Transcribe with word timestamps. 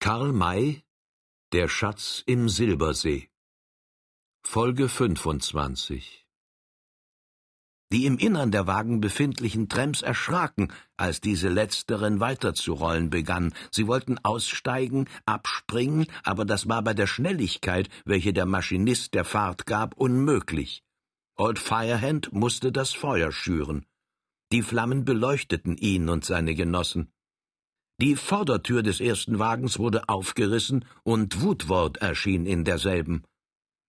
Karl 0.00 0.32
May 0.32 0.84
Der 1.52 1.66
Schatz 1.68 2.22
im 2.24 2.48
Silbersee 2.48 3.30
Folge 4.44 4.88
25 4.88 6.24
Die 7.92 8.06
im 8.06 8.16
Innern 8.16 8.52
der 8.52 8.68
Wagen 8.68 9.00
befindlichen 9.00 9.68
Trams 9.68 10.02
erschraken, 10.02 10.72
als 10.96 11.20
diese 11.20 11.48
letzteren 11.48 12.20
weiterzurollen 12.20 13.10
begannen. 13.10 13.52
Sie 13.72 13.88
wollten 13.88 14.18
aussteigen, 14.18 15.08
abspringen, 15.26 16.06
aber 16.22 16.44
das 16.44 16.68
war 16.68 16.82
bei 16.82 16.94
der 16.94 17.08
Schnelligkeit, 17.08 17.88
welche 18.04 18.32
der 18.32 18.46
Maschinist 18.46 19.14
der 19.14 19.24
Fahrt 19.24 19.66
gab, 19.66 19.96
unmöglich. 19.96 20.84
Old 21.34 21.58
Firehand 21.58 22.32
musste 22.32 22.70
das 22.70 22.92
Feuer 22.92 23.32
schüren. 23.32 23.84
Die 24.52 24.62
Flammen 24.62 25.04
beleuchteten 25.04 25.76
ihn 25.76 26.08
und 26.08 26.24
seine 26.24 26.54
Genossen. 26.54 27.12
Die 28.00 28.14
Vordertür 28.14 28.84
des 28.84 29.00
ersten 29.00 29.40
Wagens 29.40 29.80
wurde 29.80 30.08
aufgerissen, 30.08 30.84
und 31.02 31.42
Woodward 31.42 31.96
erschien 31.96 32.46
in 32.46 32.64
derselben. 32.64 33.24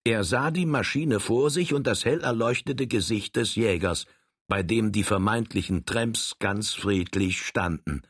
Er 0.05 0.23
sah 0.23 0.53
die 0.53 0.67
Maschine 0.67 1.19
vor 1.19 1.51
sich 1.51 1.75
und 1.75 1.89
das 1.89 2.05
hell 2.05 2.21
erleuchtete 2.21 2.87
Gesicht 2.87 3.35
des 3.35 3.57
Jägers, 3.57 4.07
bei 4.47 4.63
dem 4.63 4.93
die 4.93 5.03
vermeintlichen 5.03 5.87
Tramps 5.87 6.37
ganz 6.39 6.73
friedlich 6.73 7.43
standen. 7.43 8.03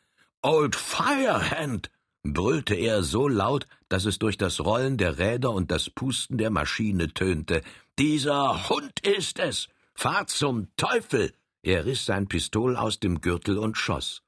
Old 0.43 0.77
Firehand! 0.77 1.91
brüllte 2.23 2.75
er 2.75 3.03
so 3.03 3.27
laut, 3.29 3.67
dass 3.89 4.05
es 4.05 4.19
durch 4.19 4.37
das 4.37 4.61
Rollen 4.61 4.99
der 4.99 5.19
Räder 5.19 5.53
und 5.53 5.71
das 5.71 5.89
Pusten 5.89 6.37
der 6.37 6.51
Maschine 6.51 7.15
tönte. 7.15 7.63
Dieser 7.99 8.69
Hund 8.69 9.01
ist 9.01 9.39
es! 9.39 9.69
Fahr 9.95 10.27
zum 10.27 10.69
Teufel! 10.77 11.33
Er 11.63 11.87
riss 11.87 12.05
sein 12.05 12.29
Pistol 12.29 12.77
aus 12.77 13.01
dem 13.01 13.23
Gürtel 13.23 13.57
und 13.57 13.79
schoss. 13.79 14.23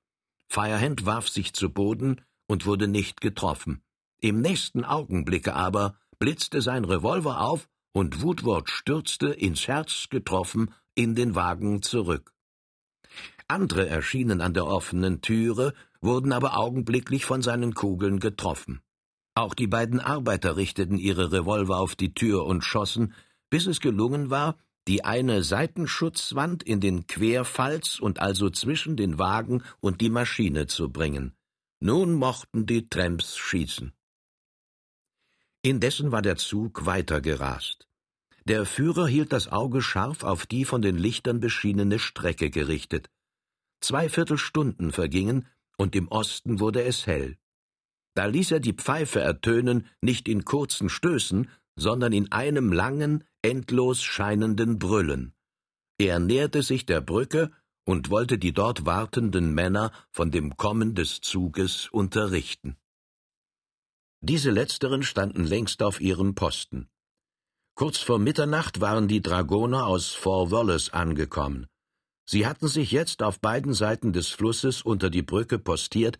Firehand 0.48 1.06
warf 1.06 1.28
sich 1.28 1.52
zu 1.52 1.70
Boden 1.70 2.22
und 2.46 2.66
wurde 2.66 2.88
nicht 2.88 3.20
getroffen. 3.20 3.82
Im 4.20 4.40
nächsten 4.40 4.84
Augenblicke 4.84 5.54
aber 5.54 5.96
blitzte 6.18 6.62
sein 6.62 6.84
Revolver 6.84 7.40
auf 7.40 7.68
und 7.92 8.22
Woodward 8.22 8.70
stürzte, 8.70 9.28
ins 9.28 9.68
Herz 9.68 10.08
getroffen, 10.10 10.74
in 10.94 11.14
den 11.14 11.34
Wagen 11.34 11.82
zurück. 11.82 12.32
Andere 13.46 13.88
erschienen 13.88 14.40
an 14.40 14.54
der 14.54 14.66
offenen 14.66 15.20
Türe, 15.20 15.74
wurden 16.00 16.32
aber 16.32 16.56
augenblicklich 16.56 17.24
von 17.24 17.42
seinen 17.42 17.74
Kugeln 17.74 18.20
getroffen. 18.20 18.80
Auch 19.34 19.54
die 19.54 19.66
beiden 19.66 20.00
Arbeiter 20.00 20.56
richteten 20.56 20.98
ihre 20.98 21.32
Revolver 21.32 21.78
auf 21.78 21.96
die 21.96 22.14
Tür 22.14 22.44
und 22.44 22.62
schossen, 22.62 23.14
bis 23.50 23.66
es 23.66 23.80
gelungen 23.80 24.30
war, 24.30 24.56
die 24.88 25.04
eine 25.04 25.42
Seitenschutzwand 25.42 26.62
in 26.62 26.80
den 26.80 27.06
Querfalz 27.06 28.00
und 28.00 28.20
also 28.20 28.48
zwischen 28.48 28.96
den 28.96 29.18
Wagen 29.18 29.62
und 29.80 30.00
die 30.00 30.08
Maschine 30.08 30.66
zu 30.66 30.90
bringen. 30.90 31.34
Nun 31.78 32.14
mochten 32.14 32.64
die 32.64 32.88
Tramps 32.88 33.36
schießen. 33.36 33.92
Indessen 35.62 36.10
war 36.10 36.22
der 36.22 36.36
Zug 36.36 36.86
weitergerast. 36.86 37.86
Der 38.46 38.64
Führer 38.64 39.06
hielt 39.06 39.32
das 39.32 39.52
Auge 39.52 39.82
scharf 39.82 40.24
auf 40.24 40.46
die 40.46 40.64
von 40.64 40.80
den 40.80 40.96
Lichtern 40.96 41.38
beschienene 41.38 41.98
Strecke 41.98 42.48
gerichtet. 42.48 43.10
Zwei 43.80 44.08
Viertelstunden 44.08 44.90
vergingen, 44.90 45.46
und 45.76 45.94
im 45.94 46.08
Osten 46.08 46.58
wurde 46.58 46.82
es 46.82 47.06
hell. 47.06 47.36
Da 48.14 48.24
ließ 48.24 48.52
er 48.52 48.60
die 48.60 48.72
Pfeife 48.72 49.20
ertönen, 49.20 49.86
nicht 50.00 50.28
in 50.28 50.44
kurzen 50.46 50.88
Stößen, 50.88 51.48
sondern 51.76 52.12
in 52.12 52.32
einem 52.32 52.72
langen, 52.72 53.24
endlos 53.48 54.02
scheinenden 54.02 54.78
Brüllen. 54.78 55.32
Er 55.98 56.18
näherte 56.18 56.62
sich 56.62 56.84
der 56.84 57.00
Brücke 57.00 57.50
und 57.84 58.10
wollte 58.10 58.36
die 58.36 58.52
dort 58.52 58.84
wartenden 58.84 59.54
Männer 59.54 59.90
von 60.10 60.30
dem 60.30 60.56
Kommen 60.58 60.94
des 60.94 61.22
Zuges 61.22 61.88
unterrichten. 61.88 62.76
Diese 64.20 64.50
letzteren 64.50 65.02
standen 65.02 65.44
längst 65.44 65.82
auf 65.82 66.00
ihrem 66.00 66.34
Posten. 66.34 66.88
Kurz 67.74 67.98
vor 67.98 68.18
Mitternacht 68.18 68.80
waren 68.82 69.08
die 69.08 69.22
Dragoner 69.22 69.86
aus 69.86 70.08
Fort 70.12 70.50
Wallace 70.50 70.90
angekommen. 70.90 71.66
Sie 72.26 72.46
hatten 72.46 72.68
sich 72.68 72.90
jetzt 72.90 73.22
auf 73.22 73.40
beiden 73.40 73.72
Seiten 73.72 74.12
des 74.12 74.28
Flusses 74.28 74.82
unter 74.82 75.08
die 75.08 75.22
Brücke 75.22 75.58
postiert, 75.58 76.18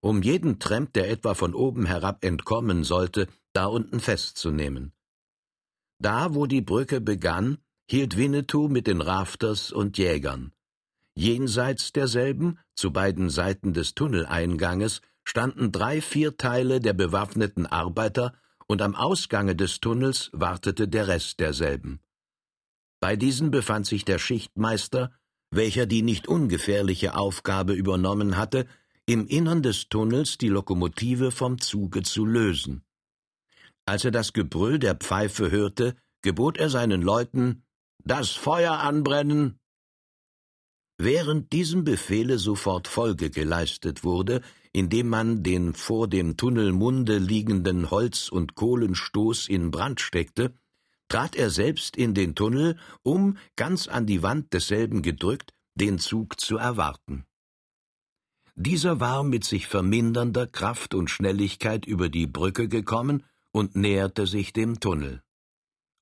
um 0.00 0.22
jeden 0.22 0.58
Tramp, 0.58 0.94
der 0.94 1.10
etwa 1.10 1.34
von 1.34 1.54
oben 1.54 1.84
herab 1.84 2.24
entkommen 2.24 2.84
sollte, 2.84 3.26
da 3.52 3.66
unten 3.66 4.00
festzunehmen. 4.00 4.94
Da, 6.00 6.34
wo 6.34 6.46
die 6.46 6.62
Brücke 6.62 7.00
begann, 7.00 7.58
hielt 7.86 8.16
Winnetou 8.16 8.68
mit 8.68 8.86
den 8.86 9.02
Rafters 9.02 9.70
und 9.70 9.98
Jägern. 9.98 10.52
Jenseits 11.14 11.92
derselben, 11.92 12.58
zu 12.74 12.90
beiden 12.90 13.28
Seiten 13.28 13.74
des 13.74 13.94
Tunneleinganges, 13.94 15.02
standen 15.24 15.72
drei 15.72 16.00
Vierteile 16.00 16.80
der 16.80 16.94
bewaffneten 16.94 17.66
Arbeiter, 17.66 18.34
und 18.66 18.80
am 18.80 18.94
Ausgange 18.94 19.56
des 19.56 19.80
Tunnels 19.80 20.30
wartete 20.32 20.88
der 20.88 21.08
Rest 21.08 21.40
derselben. 21.40 22.00
Bei 23.00 23.16
diesen 23.16 23.50
befand 23.50 23.86
sich 23.86 24.04
der 24.04 24.18
Schichtmeister, 24.18 25.12
welcher 25.50 25.86
die 25.86 26.02
nicht 26.02 26.28
ungefährliche 26.28 27.14
Aufgabe 27.14 27.74
übernommen 27.74 28.36
hatte, 28.36 28.66
im 29.06 29.26
Innern 29.26 29.62
des 29.62 29.88
Tunnels 29.88 30.38
die 30.38 30.48
Lokomotive 30.48 31.32
vom 31.32 31.60
Zuge 31.60 32.02
zu 32.02 32.24
lösen. 32.24 32.84
Als 33.86 34.04
er 34.04 34.10
das 34.10 34.32
Gebrüll 34.32 34.78
der 34.78 34.94
Pfeife 34.94 35.50
hörte, 35.50 35.96
gebot 36.22 36.58
er 36.58 36.70
seinen 36.70 37.02
Leuten 37.02 37.64
Das 38.04 38.30
Feuer 38.30 38.78
anbrennen. 38.78 39.58
Während 40.98 41.52
diesem 41.52 41.84
Befehle 41.84 42.38
sofort 42.38 42.86
Folge 42.86 43.30
geleistet 43.30 44.04
wurde, 44.04 44.42
indem 44.72 45.08
man 45.08 45.42
den 45.42 45.74
vor 45.74 46.08
dem 46.08 46.36
Tunnelmunde 46.36 47.18
liegenden 47.18 47.90
Holz- 47.90 48.28
und 48.28 48.54
Kohlenstoß 48.54 49.48
in 49.48 49.70
Brand 49.70 50.00
steckte, 50.00 50.54
trat 51.08 51.36
er 51.36 51.50
selbst 51.50 51.96
in 51.96 52.14
den 52.14 52.34
Tunnel, 52.34 52.78
um, 53.02 53.38
ganz 53.56 53.88
an 53.88 54.06
die 54.06 54.22
Wand 54.22 54.52
desselben 54.52 55.02
gedrückt, 55.02 55.52
den 55.74 55.98
Zug 55.98 56.38
zu 56.38 56.56
erwarten. 56.56 57.24
Dieser 58.54 59.00
war 59.00 59.24
mit 59.24 59.44
sich 59.44 59.66
vermindernder 59.66 60.46
Kraft 60.46 60.94
und 60.94 61.08
Schnelligkeit 61.08 61.86
über 61.86 62.10
die 62.10 62.26
Brücke 62.26 62.68
gekommen 62.68 63.24
und 63.52 63.76
näherte 63.76 64.26
sich 64.26 64.52
dem 64.52 64.80
Tunnel. 64.80 65.22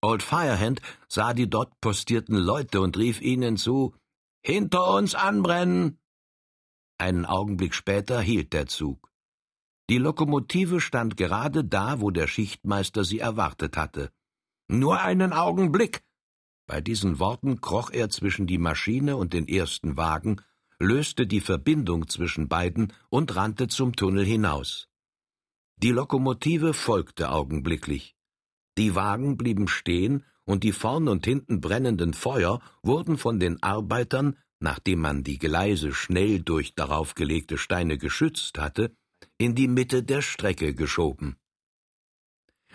Old 0.01 0.23
Firehand 0.23 0.81
sah 1.09 1.35
die 1.35 1.51
dort 1.51 1.81
postierten 1.81 2.37
Leute 2.37 2.81
und 2.81 2.97
rief 2.97 3.21
ihnen 3.21 3.57
zu 3.57 3.95
Hinter 4.41 4.95
uns 4.95 5.15
anbrennen. 5.15 5.99
Einen 6.99 7.27
Augenblick 7.27 7.75
später 7.75 8.21
hielt 8.21 8.53
der 8.53 8.67
Zug. 8.67 9.11
Die 9.91 9.99
Lokomotive 9.99 10.81
stand 10.81 11.17
gerade 11.17 11.65
da, 11.65 12.01
wo 12.01 12.11
der 12.11 12.27
Schichtmeister 12.27 13.05
sie 13.05 13.19
erwartet 13.19 13.77
hatte. 13.77 14.13
Nur 14.69 15.01
einen 15.01 15.33
Augenblick. 15.33 16.03
Bei 16.67 16.81
diesen 16.81 17.19
Worten 17.19 17.61
kroch 17.61 17.91
er 17.91 18.11
zwischen 18.11 18.47
die 18.47 18.59
Maschine 18.59 19.17
und 19.17 19.33
den 19.33 19.49
ersten 19.49 19.97
Wagen, 19.97 20.43
löste 20.79 21.27
die 21.27 21.41
Verbindung 21.41 22.09
zwischen 22.09 22.49
beiden 22.49 22.93
und 23.09 23.35
rannte 23.35 23.69
zum 23.69 23.97
Tunnel 23.97 24.25
hinaus. 24.25 24.89
Die 25.81 25.91
Lokomotive 25.91 26.75
folgte 26.75 27.31
augenblicklich. 27.31 28.17
Die 28.77 28.97
Wagen 28.97 29.37
blieben 29.37 29.69
stehen, 29.69 30.25
und 30.45 30.65
die 30.65 30.73
vorn 30.73 31.07
und 31.07 31.25
hinten 31.25 31.61
brennenden 31.61 32.15
Feuer 32.15 32.61
wurden 32.83 33.17
von 33.17 33.39
den 33.39 33.63
Arbeitern, 33.63 34.37
nachdem 34.59 35.01
man 35.01 35.23
die 35.23 35.39
Gleise 35.39 35.93
schnell 35.93 36.41
durch 36.41 36.75
darauf 36.75 37.15
gelegte 37.15 37.59
Steine 37.59 37.97
geschützt 37.97 38.59
hatte, 38.59 38.91
in 39.37 39.55
die 39.55 39.69
Mitte 39.69 40.03
der 40.03 40.21
Strecke 40.21 40.75
geschoben. 40.75 41.37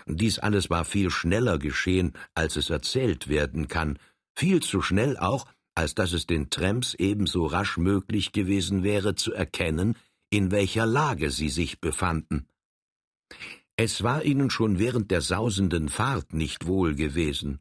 Dies 0.06 0.40
alles 0.40 0.70
war 0.70 0.86
viel 0.86 1.10
schneller 1.10 1.58
geschehen, 1.58 2.14
als 2.36 2.56
es 2.56 2.70
erzählt 2.70 3.28
werden 3.28 3.68
kann, 3.68 4.00
viel 4.34 4.62
zu 4.62 4.82
schnell 4.82 5.18
auch, 5.18 5.46
als 5.76 5.94
dass 5.94 6.14
es 6.14 6.26
den 6.26 6.50
Tramps 6.50 6.94
ebenso 6.94 7.48
rasch 7.48 7.78
möglich 7.78 8.32
gewesen 8.32 8.84
wäre 8.84 9.16
zu 9.16 9.34
erkennen, 9.34 9.98
in 10.30 10.52
welcher 10.52 10.86
Lage 10.86 11.32
sie 11.32 11.50
sich 11.50 11.82
befanden. 11.82 12.48
Es 13.76 14.04
war 14.04 14.24
ihnen 14.24 14.50
schon 14.50 14.80
während 14.80 15.10
der 15.12 15.22
sausenden 15.22 15.90
Fahrt 15.90 16.34
nicht 16.34 16.68
wohl 16.68 16.96
gewesen. 16.96 17.60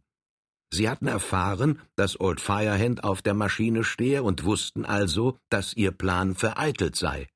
Sie 0.73 0.89
hatten 0.89 1.07
erfahren, 1.07 1.81
dass 1.97 2.19
Old 2.19 2.41
Firehand 2.41 3.05
auf 3.05 3.21
der 3.21 3.35
Maschine 3.35 3.85
stehe 3.85 4.23
und 4.23 4.45
wussten 4.45 4.85
also, 4.85 5.39
dass 5.51 5.75
ihr 5.75 5.91
Plan 5.91 6.35
vereitelt 6.35 6.97
sei. 6.97 7.29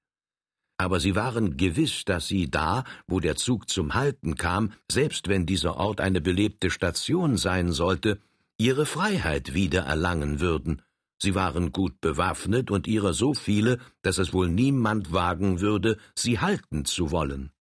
Aber 0.79 1.01
sie 1.01 1.17
waren 1.17 1.57
gewiss, 1.57 2.05
dass 2.05 2.29
sie 2.29 2.51
da, 2.51 2.85
wo 3.07 3.21
der 3.21 3.37
Zug 3.37 3.69
zum 3.69 3.95
Halten 3.95 4.37
kam, 4.37 4.73
selbst 4.91 5.29
wenn 5.29 5.47
dieser 5.47 5.77
Ort 5.77 6.01
eine 6.01 6.21
belebte 6.21 6.71
Station 6.71 7.37
sein 7.37 7.73
sollte, 7.73 8.21
ihre 8.59 8.87
Freiheit 8.87 9.55
wieder 9.55 9.83
erlangen 9.83 10.41
würden. 10.41 10.83
Sie 11.19 11.35
waren 11.35 11.73
gut 11.73 12.01
bewaffnet 12.01 12.71
und 12.71 12.87
ihrer 12.87 13.15
so 13.15 13.33
viele, 13.33 13.79
dass 14.03 14.19
es 14.19 14.35
wohl 14.35 14.49
niemand 14.49 15.13
wagen 15.13 15.61
würde, 15.61 15.97
sie 16.15 16.41
halten 16.41 16.85
zu 16.85 17.11
wollen. 17.11 17.53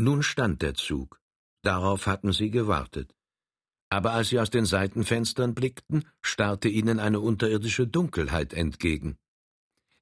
Nun 0.00 0.22
stand 0.22 0.62
der 0.62 0.74
Zug. 0.74 1.20
Darauf 1.62 2.06
hatten 2.06 2.32
sie 2.32 2.50
gewartet. 2.50 3.14
Aber 3.90 4.12
als 4.12 4.28
sie 4.28 4.38
aus 4.38 4.50
den 4.50 4.64
Seitenfenstern 4.64 5.54
blickten, 5.54 6.04
starrte 6.20 6.68
ihnen 6.68 7.00
eine 7.00 7.20
unterirdische 7.20 7.86
Dunkelheit 7.86 8.52
entgegen. 8.52 9.18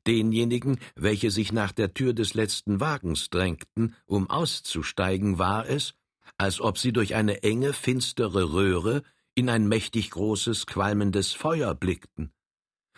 Denjenigen, 0.07 0.79
welche 0.97 1.31
sich 1.31 1.53
nach 1.53 1.73
der 1.73 1.95
Tür 1.95 2.13
des 2.13 2.35
letzten 2.35 2.79
Wagens 2.79 3.31
drängten, 3.31 3.95
um 4.05 4.29
auszusteigen, 4.29 5.39
war 5.39 5.67
es, 5.67 5.95
als 6.37 6.61
ob 6.61 6.79
sie 6.79 6.93
durch 6.93 7.15
eine 7.15 7.43
enge, 7.43 7.73
finstere 7.73 8.53
Röhre 8.53 9.03
in 9.35 9.49
ein 9.49 9.67
mächtig 9.67 10.11
großes, 10.11 10.67
qualmendes 10.67 11.33
Feuer 11.33 11.75
blickten. 11.75 12.33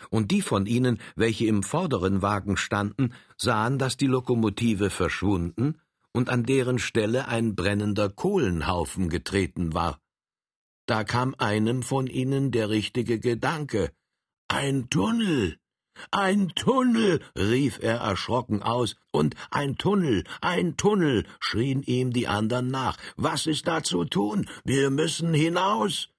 Und 0.09 0.31
die 0.31 0.41
von 0.41 0.65
ihnen, 0.65 0.99
welche 1.15 1.45
im 1.45 1.63
vorderen 1.63 2.21
Wagen 2.21 2.57
standen, 2.57 3.13
sahen, 3.37 3.77
dass 3.79 3.97
die 3.97 4.07
Lokomotive 4.07 4.89
verschwunden 4.89 5.79
und 6.19 6.29
an 6.29 6.43
deren 6.43 6.79
Stelle 6.79 7.29
ein 7.29 7.55
brennender 7.55 8.09
Kohlenhaufen 8.09 9.07
getreten 9.07 9.73
war. 9.73 10.01
Da 10.85 11.05
kam 11.05 11.33
einem 11.37 11.81
von 11.81 12.07
ihnen 12.07 12.51
der 12.51 12.69
richtige 12.69 13.21
Gedanke. 13.21 13.93
Ein 14.49 14.89
Tunnel. 14.89 15.57
Ein 16.11 16.49
Tunnel. 16.55 17.21
rief 17.37 17.79
er 17.81 17.99
erschrocken 17.99 18.61
aus, 18.61 18.97
und 19.13 19.35
ein 19.49 19.77
Tunnel, 19.77 20.25
ein 20.41 20.75
Tunnel. 20.75 21.25
schrien 21.39 21.83
ihm 21.83 22.11
die 22.11 22.27
anderen 22.27 22.67
nach. 22.67 22.97
Was 23.15 23.47
ist 23.47 23.65
da 23.69 23.81
zu 23.81 24.03
tun? 24.03 24.49
Wir 24.65 24.89
müssen 24.89 25.33
hinaus. 25.33 26.09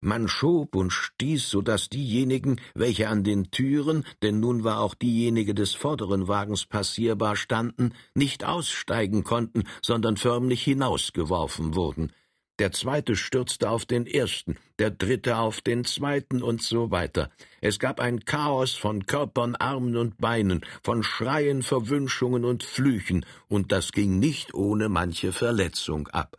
Man 0.00 0.28
schob 0.28 0.76
und 0.76 0.92
stieß, 0.92 1.50
so 1.50 1.60
dass 1.60 1.88
diejenigen, 1.88 2.60
welche 2.74 3.08
an 3.08 3.24
den 3.24 3.50
Türen, 3.50 4.04
denn 4.22 4.38
nun 4.38 4.62
war 4.62 4.80
auch 4.80 4.94
diejenige 4.94 5.54
des 5.54 5.74
vorderen 5.74 6.28
Wagens 6.28 6.66
passierbar 6.66 7.34
standen, 7.34 7.92
nicht 8.14 8.44
aussteigen 8.44 9.24
konnten, 9.24 9.64
sondern 9.82 10.16
förmlich 10.16 10.62
hinausgeworfen 10.62 11.74
wurden. 11.74 12.12
Der 12.60 12.70
zweite 12.70 13.16
stürzte 13.16 13.70
auf 13.70 13.86
den 13.86 14.06
ersten, 14.06 14.56
der 14.78 14.90
dritte 14.90 15.38
auf 15.38 15.60
den 15.60 15.84
zweiten 15.84 16.42
und 16.42 16.62
so 16.62 16.92
weiter. 16.92 17.30
Es 17.60 17.80
gab 17.80 18.00
ein 18.00 18.24
Chaos 18.24 18.74
von 18.74 19.06
Körpern, 19.06 19.56
Armen 19.56 19.96
und 19.96 20.18
Beinen, 20.18 20.64
von 20.82 21.02
Schreien, 21.02 21.62
Verwünschungen 21.62 22.44
und 22.44 22.62
Flüchen, 22.62 23.26
und 23.48 23.72
das 23.72 23.90
ging 23.90 24.20
nicht 24.20 24.54
ohne 24.54 24.88
manche 24.88 25.32
Verletzung 25.32 26.06
ab. 26.08 26.36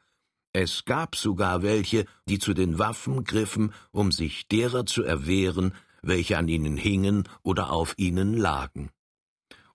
Es 0.51 0.83
gab 0.85 1.15
sogar 1.15 1.61
welche, 1.61 2.05
die 2.27 2.39
zu 2.39 2.53
den 2.53 2.79
Waffen 2.79 3.23
griffen, 3.23 3.71
um 3.91 4.11
sich 4.11 4.47
derer 4.47 4.85
zu 4.85 5.03
erwehren, 5.03 5.73
welche 6.01 6.37
an 6.37 6.47
ihnen 6.47 6.75
hingen 6.75 7.23
oder 7.43 7.71
auf 7.71 7.93
ihnen 7.97 8.35
lagen. 8.35 8.89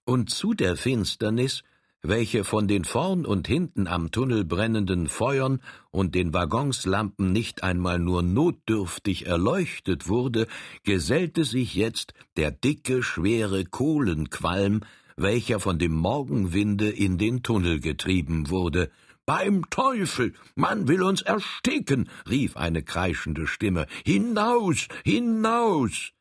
Und 0.04 0.30
zu 0.30 0.52
der 0.52 0.76
Finsternis, 0.76 1.62
welche 2.02 2.44
von 2.44 2.68
den 2.68 2.84
vorn 2.84 3.24
und 3.24 3.46
hinten 3.46 3.86
am 3.86 4.10
Tunnel 4.10 4.44
brennenden 4.44 5.08
Feuern 5.08 5.62
und 5.90 6.14
den 6.14 6.34
Waggonslampen 6.34 7.32
nicht 7.32 7.62
einmal 7.62 7.98
nur 7.98 8.22
notdürftig 8.22 9.26
erleuchtet 9.26 10.08
wurde, 10.08 10.46
gesellte 10.82 11.44
sich 11.44 11.74
jetzt 11.74 12.12
der 12.36 12.50
dicke, 12.50 13.02
schwere 13.02 13.64
Kohlenqualm, 13.64 14.80
welcher 15.16 15.60
von 15.60 15.78
dem 15.78 15.92
Morgenwinde 15.92 16.90
in 16.90 17.16
den 17.16 17.42
Tunnel 17.42 17.80
getrieben 17.80 18.50
wurde, 18.50 18.90
beim 19.26 19.68
Teufel, 19.70 20.34
man 20.54 20.88
will 20.88 21.02
uns 21.02 21.22
ersticken, 21.22 22.08
rief 22.28 22.56
eine 22.56 22.82
kreischende 22.82 23.46
Stimme. 23.46 23.86
Hinaus, 24.04 24.88
hinaus! 25.04 26.12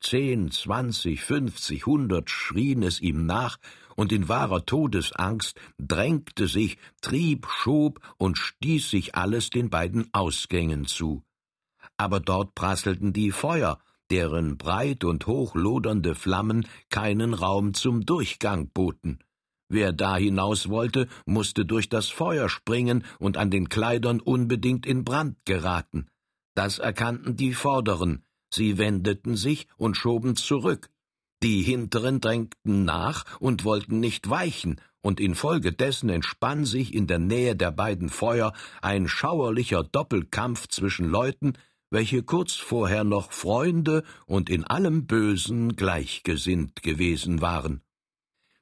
Zehn, 0.00 0.50
zwanzig, 0.50 1.24
fünfzig, 1.24 1.86
hundert 1.86 2.30
schrien 2.30 2.82
es 2.82 3.00
ihm 3.00 3.26
nach, 3.26 3.58
und 3.96 4.12
in 4.12 4.28
wahrer 4.28 4.64
Todesangst 4.64 5.58
drängte 5.78 6.46
sich, 6.46 6.78
trieb, 7.00 7.48
schob 7.48 8.00
und 8.16 8.38
stieß 8.38 8.90
sich 8.90 9.16
alles 9.16 9.50
den 9.50 9.70
beiden 9.70 10.08
Ausgängen 10.12 10.86
zu. 10.86 11.24
Aber 11.96 12.20
dort 12.20 12.54
prasselten 12.54 13.12
die 13.12 13.32
Feuer, 13.32 13.80
deren 14.10 14.56
breit 14.56 15.02
und 15.02 15.26
hochlodernde 15.26 16.14
Flammen 16.14 16.66
keinen 16.90 17.34
Raum 17.34 17.74
zum 17.74 18.06
Durchgang 18.06 18.70
boten. 18.70 19.18
Wer 19.68 19.92
da 19.92 20.16
hinaus 20.16 20.68
wollte, 20.68 21.08
musste 21.26 21.66
durch 21.66 21.88
das 21.88 22.08
Feuer 22.08 22.48
springen 22.48 23.04
und 23.18 23.36
an 23.36 23.50
den 23.50 23.68
Kleidern 23.68 24.20
unbedingt 24.20 24.86
in 24.86 25.04
Brand 25.04 25.36
geraten. 25.44 26.08
Das 26.54 26.78
erkannten 26.78 27.36
die 27.36 27.52
Vorderen, 27.52 28.24
sie 28.52 28.78
wendeten 28.78 29.36
sich 29.36 29.68
und 29.76 29.96
schoben 29.96 30.36
zurück. 30.36 30.90
Die 31.42 31.62
Hinteren 31.62 32.20
drängten 32.20 32.84
nach 32.84 33.24
und 33.40 33.64
wollten 33.64 34.00
nicht 34.00 34.28
weichen, 34.28 34.80
und 35.02 35.20
infolgedessen 35.20 36.08
entspann 36.08 36.64
sich 36.64 36.92
in 36.92 37.06
der 37.06 37.20
Nähe 37.20 37.54
der 37.54 37.70
beiden 37.70 38.08
Feuer 38.08 38.52
ein 38.82 39.06
schauerlicher 39.06 39.84
Doppelkampf 39.84 40.66
zwischen 40.68 41.08
Leuten, 41.08 41.52
welche 41.90 42.22
kurz 42.22 42.54
vorher 42.54 43.04
noch 43.04 43.32
Freunde 43.32 44.02
und 44.26 44.50
in 44.50 44.64
allem 44.64 45.06
Bösen 45.06 45.76
gleichgesinnt 45.76 46.82
gewesen 46.82 47.40
waren. 47.40 47.82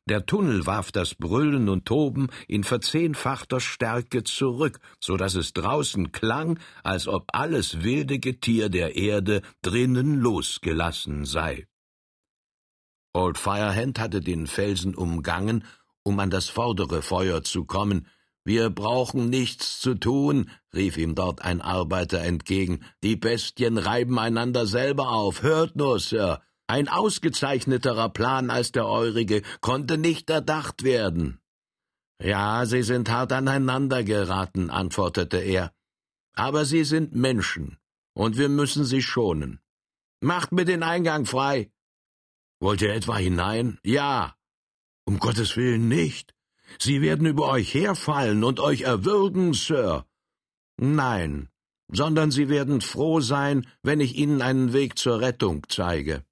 Der 0.09 0.25
Tunnel 0.25 0.67
warf 0.67 0.93
das 0.93 1.17
Brüllen 1.17 1.69
und 1.69 1.85
Toben 1.85 2.29
in 2.47 2.63
verzehnfachter 2.63 3.59
Stärke 3.59 4.23
zurück, 4.23 4.79
so 5.01 5.17
dass 5.17 5.35
es 5.35 5.53
draußen 5.53 6.13
klang, 6.13 6.61
als 6.85 7.09
ob 7.09 7.25
alles 7.33 7.83
wilde 7.83 8.21
Getier 8.21 8.69
der 8.69 8.95
Erde 8.95 9.43
drinnen 9.63 10.21
losgelassen 10.21 11.25
sei. 11.25 11.67
Old 13.13 13.37
Firehand 13.37 13.99
hatte 13.99 14.21
den 14.21 14.47
Felsen 14.47 14.95
umgangen, 14.95 15.65
um 16.05 16.21
an 16.21 16.31
das 16.31 16.49
vordere 16.49 17.03
Feuer 17.03 17.43
zu 17.43 17.65
kommen. 17.65 18.07
Wir 18.45 18.71
brauchen 18.71 19.29
nichts 19.29 19.81
zu 19.81 19.95
tun, 19.95 20.51
rief 20.73 20.99
ihm 20.99 21.17
dort 21.17 21.43
ein 21.43 21.61
Arbeiter 21.61 22.21
entgegen. 22.21 22.85
Die 23.03 23.17
Bestien 23.17 23.77
reiben 23.77 24.21
einander 24.21 24.67
selber 24.67 25.09
auf. 25.09 25.43
Hört 25.43 25.75
nur, 25.75 25.99
Sir, 25.99 26.43
ein 26.67 26.89
ausgezeichneterer 26.89 28.09
Plan 28.09 28.51
als 28.51 28.73
der 28.73 28.87
eurige 28.87 29.43
konnte 29.61 29.99
nicht 29.99 30.31
erdacht 30.31 30.83
werden. 30.83 31.39
Ja, 32.21 32.67
sie 32.67 32.83
sind 32.83 33.11
hart 33.11 33.33
aneinander 33.33 34.03
geraten, 34.03 34.71
antwortete 34.71 35.39
er. 35.39 35.73
Aber 36.35 36.65
sie 36.65 36.85
sind 36.85 37.15
Menschen, 37.15 37.79
und 38.15 38.37
wir 38.37 38.49
müssen 38.49 38.85
sie 38.85 39.03
schonen. 39.03 39.61
Macht 40.21 40.53
mir 40.53 40.65
den 40.65 40.83
Eingang 40.83 41.27
frei. 41.27 41.71
Wollt 42.61 42.83
ihr 42.83 42.95
etwa 42.95 43.17
hinein? 43.17 43.79
Ja. 43.85 44.35
Um 45.05 45.19
Gottes 45.19 45.57
Willen 45.57 45.89
nicht. 45.89 46.35
Sie 46.79 47.01
werden 47.01 47.27
über 47.27 47.49
euch 47.49 47.73
herfallen 47.75 48.43
und 48.43 48.59
euch 48.61 48.83
erwürgen, 48.83 49.55
Sir. 49.55 50.05
Nein, 50.79 51.49
sondern 51.89 52.31
sie 52.31 52.49
werden 52.49 52.81
froh 52.81 53.21
sein, 53.21 53.67
wenn 53.83 54.01
ich 54.01 54.17
ihnen 54.17 54.43
einen 54.43 54.73
Weg 54.73 54.99
zur 54.99 55.21
Rettung 55.21 55.65
zeige. 55.69 56.25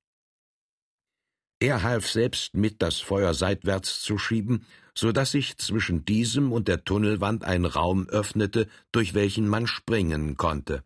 Er 1.64 1.82
half 1.82 2.10
selbst 2.10 2.52
mit, 2.52 2.82
das 2.82 3.00
Feuer 3.00 3.32
seitwärts 3.32 4.02
zu 4.02 4.18
schieben, 4.18 4.66
so 4.94 5.12
dass 5.12 5.30
sich 5.30 5.56
zwischen 5.56 6.04
diesem 6.04 6.52
und 6.52 6.68
der 6.68 6.84
Tunnelwand 6.84 7.42
ein 7.42 7.64
Raum 7.64 8.06
öffnete, 8.06 8.68
durch 8.92 9.14
welchen 9.14 9.48
man 9.48 9.66
springen 9.66 10.36
konnte. 10.36 10.84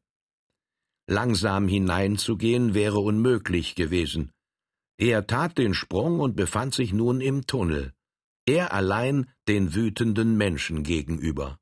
Langsam 1.08 1.66
hineinzugehen 1.66 2.74
wäre 2.74 3.00
unmöglich 3.00 3.74
gewesen. 3.74 4.30
Er 4.98 5.26
tat 5.26 5.58
den 5.58 5.74
Sprung 5.74 6.20
und 6.20 6.36
befand 6.36 6.74
sich 6.74 6.92
nun 6.92 7.20
im 7.20 7.44
Tunnel, 7.44 7.92
er 8.46 8.72
allein 8.72 9.28
den 9.48 9.74
wütenden 9.74 10.36
Menschen 10.36 10.84
gegenüber. 10.84 11.58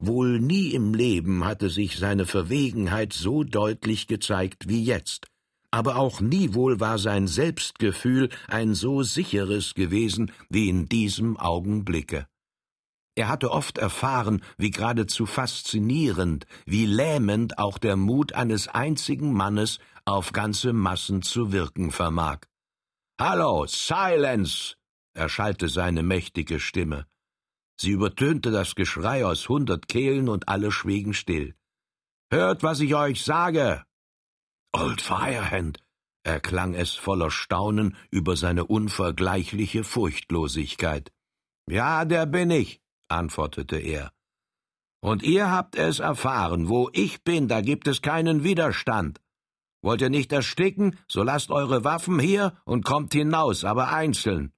Wohl 0.00 0.40
nie 0.40 0.74
im 0.74 0.92
Leben 0.92 1.44
hatte 1.44 1.70
sich 1.70 1.98
seine 1.98 2.26
Verwegenheit 2.26 3.12
so 3.12 3.44
deutlich 3.44 4.08
gezeigt 4.08 4.68
wie 4.68 4.82
jetzt, 4.82 5.28
aber 5.70 5.96
auch 5.96 6.20
nie 6.20 6.54
wohl 6.54 6.80
war 6.80 6.98
sein 6.98 7.26
Selbstgefühl 7.26 8.30
ein 8.48 8.74
so 8.74 9.02
sicheres 9.02 9.74
gewesen 9.74 10.32
wie 10.48 10.68
in 10.68 10.88
diesem 10.88 11.36
Augenblicke. 11.36 12.26
Er 13.14 13.28
hatte 13.28 13.50
oft 13.50 13.78
erfahren, 13.78 14.42
wie 14.58 14.70
geradezu 14.70 15.26
faszinierend, 15.26 16.46
wie 16.66 16.86
lähmend 16.86 17.58
auch 17.58 17.78
der 17.78 17.96
Mut 17.96 18.32
eines 18.32 18.68
einzigen 18.68 19.32
Mannes 19.32 19.80
auf 20.04 20.32
ganze 20.32 20.72
Massen 20.72 21.22
zu 21.22 21.52
wirken 21.52 21.90
vermag. 21.90 22.46
Hallo, 23.20 23.66
Silence! 23.66 24.76
erschallte 25.14 25.68
seine 25.68 26.04
mächtige 26.04 26.60
Stimme. 26.60 27.06
Sie 27.80 27.90
übertönte 27.90 28.52
das 28.52 28.76
Geschrei 28.76 29.26
aus 29.26 29.48
hundert 29.48 29.88
Kehlen 29.88 30.28
und 30.28 30.48
alle 30.48 30.70
schwiegen 30.70 31.12
still. 31.12 31.56
Hört, 32.30 32.62
was 32.62 32.78
ich 32.78 32.94
euch 32.94 33.24
sage! 33.24 33.84
Old 34.74 35.00
Firehand, 35.00 35.78
erklang 36.24 36.74
es 36.74 36.94
voller 36.94 37.30
Staunen 37.30 37.96
über 38.10 38.36
seine 38.36 38.66
unvergleichliche 38.66 39.82
Furchtlosigkeit. 39.82 41.10
Ja, 41.66 42.04
der 42.04 42.26
bin 42.26 42.50
ich, 42.50 42.82
antwortete 43.08 43.78
er. 43.78 44.12
Und 45.00 45.22
ihr 45.22 45.50
habt 45.50 45.76
es 45.76 46.00
erfahren, 46.00 46.68
wo 46.68 46.90
ich 46.92 47.24
bin, 47.24 47.48
da 47.48 47.62
gibt 47.62 47.88
es 47.88 48.02
keinen 48.02 48.44
Widerstand. 48.44 49.22
Wollt 49.80 50.02
ihr 50.02 50.10
nicht 50.10 50.32
ersticken, 50.32 50.98
so 51.08 51.22
lasst 51.22 51.50
eure 51.50 51.84
Waffen 51.84 52.18
hier 52.18 52.52
und 52.66 52.84
kommt 52.84 53.14
hinaus, 53.14 53.64
aber 53.64 53.90
einzeln. 53.90 54.52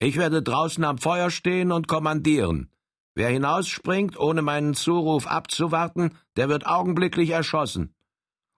Ich 0.00 0.16
werde 0.16 0.42
draußen 0.42 0.82
am 0.82 0.98
Feuer 0.98 1.30
stehen 1.30 1.70
und 1.70 1.86
kommandieren. 1.86 2.70
Wer 3.14 3.28
hinausspringt, 3.28 4.18
ohne 4.18 4.42
meinen 4.42 4.74
Zuruf 4.74 5.28
abzuwarten, 5.28 6.18
der 6.36 6.48
wird 6.48 6.66
augenblicklich 6.66 7.30
erschossen 7.30 7.94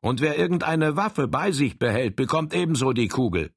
und 0.06 0.20
wer 0.20 0.38
irgendeine 0.38 0.96
Waffe 0.96 1.26
bei 1.26 1.50
sich 1.50 1.80
behält, 1.80 2.14
bekommt 2.14 2.54
ebenso 2.54 2.92
die 2.92 3.08
Kugel. 3.08 3.50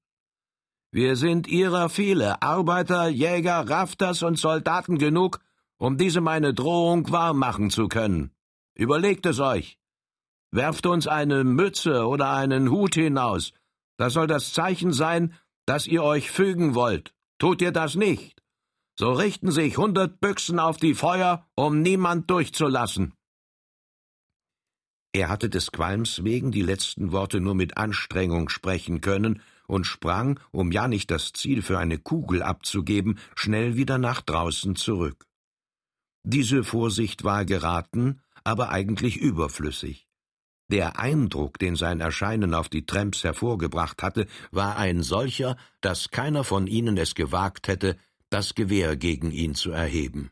Wir 0.91 1.15
sind 1.15 1.47
ihrer 1.47 1.89
viele, 1.89 2.41
Arbeiter, 2.41 3.07
Jäger, 3.07 3.69
Rafters 3.69 4.23
und 4.23 4.39
Soldaten 4.39 4.97
genug, 4.97 5.41
um 5.77 5.95
diese 5.99 6.21
meine 6.21 6.55
Drohung 6.55 7.11
wahrmachen 7.11 7.69
zu 7.69 7.87
können. 7.87 8.31
Überlegt 8.73 9.27
es 9.27 9.39
euch. 9.39 9.77
Werft 10.49 10.87
uns 10.87 11.05
eine 11.05 11.43
Mütze 11.43 12.07
oder 12.07 12.31
einen 12.31 12.71
Hut 12.71 12.95
hinaus. 12.95 13.53
Das 13.97 14.13
soll 14.13 14.25
das 14.25 14.51
Zeichen 14.51 14.91
sein, 14.91 15.35
dass 15.67 15.85
ihr 15.85 16.03
euch 16.03 16.31
fügen 16.31 16.73
wollt. 16.73 17.13
Tut 17.37 17.61
ihr 17.61 17.71
das 17.71 17.93
nicht? 17.93 18.41
So 18.97 19.11
richten 19.11 19.51
sich 19.51 19.77
hundert 19.77 20.19
Büchsen 20.19 20.57
auf 20.57 20.77
die 20.77 20.95
Feuer, 20.95 21.45
um 21.53 21.83
niemand 21.83 22.27
durchzulassen. 22.31 23.13
Er 25.11 25.29
hatte 25.29 25.49
des 25.49 25.71
Qualms 25.71 26.23
wegen 26.23 26.51
die 26.51 26.61
letzten 26.61 27.11
Worte 27.11 27.39
nur 27.39 27.55
mit 27.55 27.77
Anstrengung 27.77 28.49
sprechen 28.49 29.01
können 29.01 29.41
und 29.67 29.85
sprang, 29.85 30.39
um 30.51 30.71
ja 30.71 30.87
nicht 30.87 31.09
das 31.09 31.33
Ziel 31.33 31.61
für 31.61 31.79
eine 31.79 31.97
Kugel 31.97 32.43
abzugeben, 32.43 33.17
schnell 33.35 33.75
wieder 33.75 33.97
nach 33.97 34.21
draußen 34.21 34.75
zurück. 34.75 35.25
Diese 36.23 36.63
Vorsicht 36.63 37.23
war 37.23 37.45
geraten, 37.45 38.21
aber 38.43 38.69
eigentlich 38.69 39.17
überflüssig. 39.17 40.07
Der 40.71 40.99
Eindruck, 40.99 41.57
den 41.57 41.75
sein 41.75 41.99
Erscheinen 41.99 42.53
auf 42.53 42.69
die 42.69 42.85
Tramps 42.85 43.23
hervorgebracht 43.23 44.03
hatte, 44.03 44.27
war 44.51 44.77
ein 44.77 45.01
solcher, 45.01 45.57
dass 45.81 46.11
keiner 46.11 46.43
von 46.43 46.67
ihnen 46.67 46.97
es 46.97 47.15
gewagt 47.15 47.67
hätte, 47.67 47.97
das 48.29 48.53
Gewehr 48.53 48.95
gegen 48.95 49.31
ihn 49.31 49.55
zu 49.55 49.71
erheben. 49.71 50.29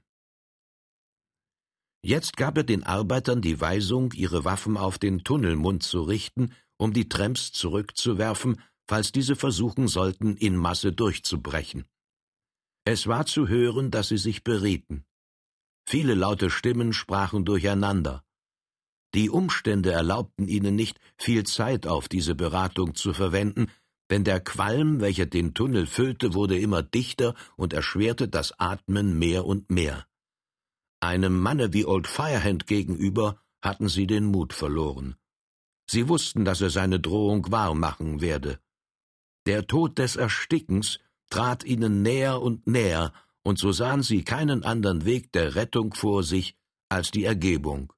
Jetzt 2.03 2.37
gab 2.37 2.57
er 2.57 2.63
den 2.63 2.83
Arbeitern 2.83 3.41
die 3.41 3.59
Weisung, 3.59 4.13
ihre 4.13 4.45
Waffen 4.45 4.77
auf 4.77 4.97
den 4.97 5.23
Tunnelmund 5.23 5.83
zu 5.83 6.01
richten, 6.01 6.53
um 6.77 6.93
die 6.93 7.09
Tramps 7.09 7.51
zurückzuwerfen, 7.51 8.61
falls 8.87 9.11
diese 9.11 9.35
versuchen 9.35 9.87
sollten, 9.87 10.37
in 10.37 10.55
Masse 10.55 10.93
durchzubrechen. 10.93 11.85
Es 12.85 13.07
war 13.07 13.25
zu 13.25 13.47
hören, 13.47 13.91
dass 13.91 14.09
sie 14.09 14.17
sich 14.17 14.43
berieten. 14.43 15.03
Viele 15.85 16.13
laute 16.13 16.49
Stimmen 16.49 16.93
sprachen 16.93 17.43
durcheinander. 17.43 18.23
Die 19.13 19.29
Umstände 19.29 19.91
erlaubten 19.91 20.47
ihnen 20.47 20.75
nicht, 20.75 20.99
viel 21.17 21.43
Zeit 21.43 21.87
auf 21.87 22.07
diese 22.07 22.35
Beratung 22.35 22.95
zu 22.95 23.13
verwenden, 23.13 23.67
denn 24.09 24.23
der 24.23 24.39
Qualm, 24.39 25.01
welcher 25.01 25.25
den 25.25 25.53
Tunnel 25.53 25.85
füllte, 25.85 26.33
wurde 26.33 26.57
immer 26.57 26.83
dichter 26.83 27.35
und 27.55 27.73
erschwerte 27.73 28.27
das 28.27 28.57
Atmen 28.59 29.17
mehr 29.17 29.45
und 29.45 29.69
mehr. 29.69 30.05
Einem 30.99 31.39
Manne 31.39 31.73
wie 31.73 31.85
Old 31.85 32.07
Firehand 32.07 32.65
gegenüber 32.65 33.39
hatten 33.61 33.87
sie 33.87 34.07
den 34.07 34.25
Mut 34.25 34.53
verloren. 34.53 35.15
Sie 35.89 36.09
wussten, 36.09 36.43
dass 36.43 36.61
er 36.61 36.69
seine 36.69 36.99
Drohung 36.99 37.51
wahrmachen 37.51 38.19
werde. 38.19 38.59
Der 39.45 39.67
Tod 39.67 39.99
des 39.99 40.15
Erstickens 40.15 40.99
trat 41.29 41.63
ihnen 41.63 42.01
näher 42.01 42.41
und 42.41 42.67
näher, 42.67 43.13
und 43.43 43.59
so 43.59 43.71
sahen 43.71 44.03
sie 44.03 44.23
keinen 44.23 44.63
anderen 44.63 45.05
Weg 45.05 45.31
der 45.31 45.55
Rettung 45.55 45.93
vor 45.93 46.23
sich 46.23 46.57
als 46.89 47.11
die 47.11 47.23
Ergebung. 47.23 47.93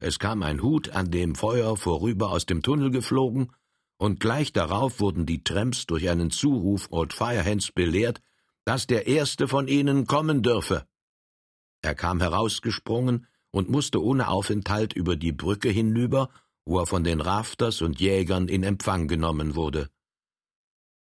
Es 0.00 0.18
kam 0.18 0.42
ein 0.42 0.62
Hut 0.62 0.90
an 0.90 1.10
dem 1.10 1.34
Feuer 1.34 1.76
vorüber 1.76 2.30
aus 2.30 2.46
dem 2.46 2.62
Tunnel 2.62 2.90
geflogen, 2.90 3.52
und 3.96 4.18
gleich 4.18 4.52
darauf 4.52 4.98
wurden 4.98 5.26
die 5.26 5.44
Tramps 5.44 5.86
durch 5.86 6.08
einen 6.08 6.30
Zuruf 6.30 6.88
Old 6.90 7.12
Firehands 7.12 7.70
belehrt, 7.70 8.20
dass 8.64 8.86
der 8.86 9.06
erste 9.06 9.46
von 9.46 9.68
ihnen 9.68 10.06
kommen 10.06 10.42
dürfe. 10.42 10.86
Er 11.84 11.94
kam 11.94 12.22
herausgesprungen 12.22 13.26
und 13.50 13.68
musste 13.68 14.02
ohne 14.02 14.28
Aufenthalt 14.28 14.94
über 14.94 15.16
die 15.16 15.32
Brücke 15.32 15.68
hinüber, 15.68 16.30
wo 16.64 16.78
er 16.78 16.86
von 16.86 17.04
den 17.04 17.20
Rafters 17.20 17.82
und 17.82 18.00
Jägern 18.00 18.48
in 18.48 18.62
Empfang 18.62 19.06
genommen 19.06 19.54
wurde. 19.54 19.90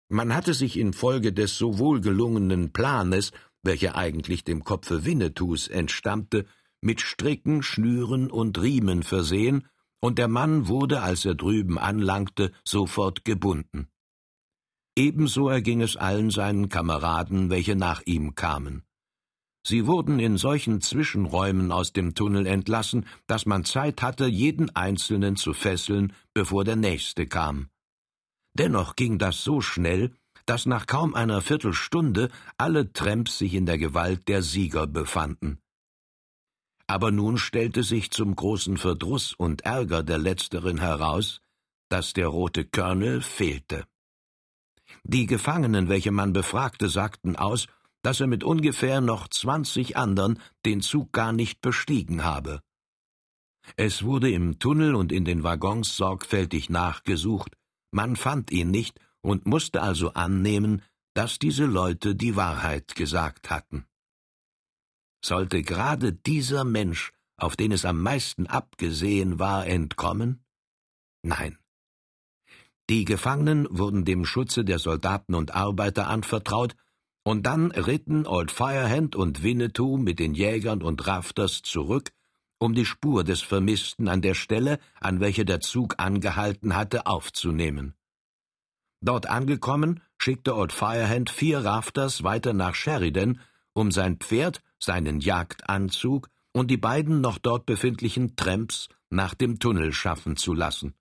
Man 0.08 0.34
hatte 0.34 0.54
sich 0.54 0.78
infolge 0.78 1.34
des 1.34 1.58
so 1.58 1.78
wohlgelungenen 1.78 2.72
Planes, 2.72 3.32
welcher 3.62 3.96
eigentlich 3.96 4.44
dem 4.44 4.64
Kopfe 4.64 5.04
Winnetous 5.04 5.68
entstammte, 5.68 6.46
mit 6.80 7.02
Stricken, 7.02 7.62
Schnüren 7.62 8.30
und 8.30 8.58
Riemen 8.58 9.02
versehen, 9.02 9.68
und 10.00 10.16
der 10.16 10.28
Mann 10.28 10.68
wurde, 10.68 11.02
als 11.02 11.26
er 11.26 11.34
drüben 11.34 11.78
anlangte, 11.78 12.50
sofort 12.64 13.26
gebunden. 13.26 13.88
Ebenso 14.96 15.50
erging 15.50 15.82
es 15.82 15.98
allen 15.98 16.30
seinen 16.30 16.70
Kameraden, 16.70 17.50
welche 17.50 17.76
nach 17.76 18.00
ihm 18.06 18.34
kamen. 18.34 18.84
Sie 19.64 19.86
wurden 19.86 20.18
in 20.18 20.38
solchen 20.38 20.80
Zwischenräumen 20.80 21.70
aus 21.70 21.92
dem 21.92 22.14
Tunnel 22.14 22.46
entlassen, 22.46 23.06
dass 23.26 23.46
man 23.46 23.64
Zeit 23.64 24.02
hatte, 24.02 24.26
jeden 24.26 24.74
Einzelnen 24.74 25.36
zu 25.36 25.54
fesseln, 25.54 26.12
bevor 26.34 26.64
der 26.64 26.76
nächste 26.76 27.26
kam. 27.26 27.68
Dennoch 28.54 28.96
ging 28.96 29.18
das 29.18 29.44
so 29.44 29.60
schnell, 29.60 30.12
dass 30.46 30.66
nach 30.66 30.86
kaum 30.86 31.14
einer 31.14 31.40
Viertelstunde 31.40 32.30
alle 32.58 32.92
Tramps 32.92 33.38
sich 33.38 33.54
in 33.54 33.66
der 33.66 33.78
Gewalt 33.78 34.26
der 34.28 34.42
Sieger 34.42 34.86
befanden. 34.86 35.58
Aber 36.88 37.12
nun 37.12 37.38
stellte 37.38 37.84
sich 37.84 38.10
zum 38.10 38.34
großen 38.34 38.76
Verdruss 38.76 39.32
und 39.32 39.62
Ärger 39.62 40.02
der 40.02 40.18
Letzteren 40.18 40.78
heraus, 40.78 41.40
dass 41.88 42.12
der 42.12 42.26
rote 42.26 42.64
Colonel 42.64 43.22
fehlte. 43.22 43.86
Die 45.04 45.26
Gefangenen, 45.26 45.88
welche 45.88 46.10
man 46.10 46.32
befragte, 46.32 46.88
sagten 46.88 47.36
aus, 47.36 47.68
dass 48.02 48.20
er 48.20 48.26
mit 48.26 48.44
ungefähr 48.44 49.00
noch 49.00 49.28
zwanzig 49.28 49.96
andern 49.96 50.38
den 50.66 50.80
Zug 50.80 51.12
gar 51.12 51.32
nicht 51.32 51.60
bestiegen 51.60 52.24
habe. 52.24 52.60
Es 53.76 54.02
wurde 54.02 54.30
im 54.30 54.58
Tunnel 54.58 54.94
und 54.94 55.12
in 55.12 55.24
den 55.24 55.44
Waggons 55.44 55.96
sorgfältig 55.96 56.68
nachgesucht, 56.68 57.56
man 57.92 58.16
fand 58.16 58.50
ihn 58.50 58.70
nicht 58.70 59.00
und 59.20 59.46
musste 59.46 59.82
also 59.82 60.14
annehmen, 60.14 60.82
dass 61.14 61.38
diese 61.38 61.66
Leute 61.66 62.16
die 62.16 62.36
Wahrheit 62.36 62.94
gesagt 62.94 63.50
hatten. 63.50 63.86
Sollte 65.24 65.62
gerade 65.62 66.12
dieser 66.12 66.64
Mensch, 66.64 67.12
auf 67.36 67.54
den 67.54 67.70
es 67.70 67.84
am 67.84 68.02
meisten 68.02 68.46
abgesehen 68.46 69.38
war, 69.38 69.66
entkommen? 69.66 70.44
Nein. 71.22 71.58
Die 72.90 73.04
Gefangenen 73.04 73.68
wurden 73.70 74.04
dem 74.04 74.24
Schutze 74.24 74.64
der 74.64 74.80
Soldaten 74.80 75.34
und 75.34 75.54
Arbeiter 75.54 76.08
anvertraut, 76.08 76.74
und 77.24 77.46
dann 77.46 77.70
ritten 77.70 78.26
Old 78.26 78.50
Firehand 78.50 79.16
und 79.16 79.42
Winnetou 79.42 79.96
mit 79.96 80.18
den 80.18 80.34
Jägern 80.34 80.82
und 80.82 81.06
Rafters 81.06 81.62
zurück, 81.62 82.10
um 82.58 82.74
die 82.74 82.86
Spur 82.86 83.24
des 83.24 83.42
Vermissten 83.42 84.08
an 84.08 84.22
der 84.22 84.34
Stelle, 84.34 84.78
an 85.00 85.20
welcher 85.20 85.44
der 85.44 85.60
Zug 85.60 85.94
angehalten 85.98 86.76
hatte, 86.76 87.06
aufzunehmen. 87.06 87.94
Dort 89.00 89.26
angekommen, 89.28 90.00
schickte 90.16 90.54
Old 90.54 90.72
Firehand 90.72 91.28
vier 91.28 91.64
Rafters 91.64 92.22
weiter 92.22 92.52
nach 92.52 92.74
Sheridan, 92.74 93.40
um 93.72 93.90
sein 93.90 94.18
Pferd 94.18 94.62
seinen 94.78 95.20
Jagdanzug 95.20 96.28
und 96.52 96.70
die 96.70 96.76
beiden 96.76 97.20
noch 97.20 97.38
dort 97.38 97.66
befindlichen 97.66 98.36
Tramps 98.36 98.88
nach 99.10 99.34
dem 99.34 99.58
Tunnel 99.58 99.92
schaffen 99.92 100.36
zu 100.36 100.54
lassen. 100.54 100.94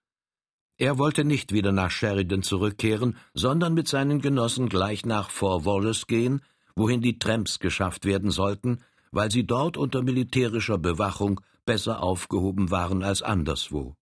Er 0.81 0.97
wollte 0.97 1.23
nicht 1.23 1.53
wieder 1.53 1.71
nach 1.71 1.91
Sheridan 1.91 2.41
zurückkehren, 2.41 3.15
sondern 3.35 3.75
mit 3.75 3.87
seinen 3.87 4.19
Genossen 4.19 4.67
gleich 4.67 5.05
nach 5.05 5.29
Fort 5.29 5.63
Wallace 5.63 6.07
gehen, 6.07 6.41
wohin 6.75 7.01
die 7.01 7.19
Tramps 7.19 7.59
geschafft 7.59 8.03
werden 8.05 8.31
sollten, 8.31 8.79
weil 9.11 9.29
sie 9.29 9.45
dort 9.45 9.77
unter 9.77 10.01
militärischer 10.01 10.79
Bewachung 10.79 11.39
besser 11.65 12.01
aufgehoben 12.01 12.71
waren 12.71 13.03
als 13.03 13.21
anderswo. 13.21 13.95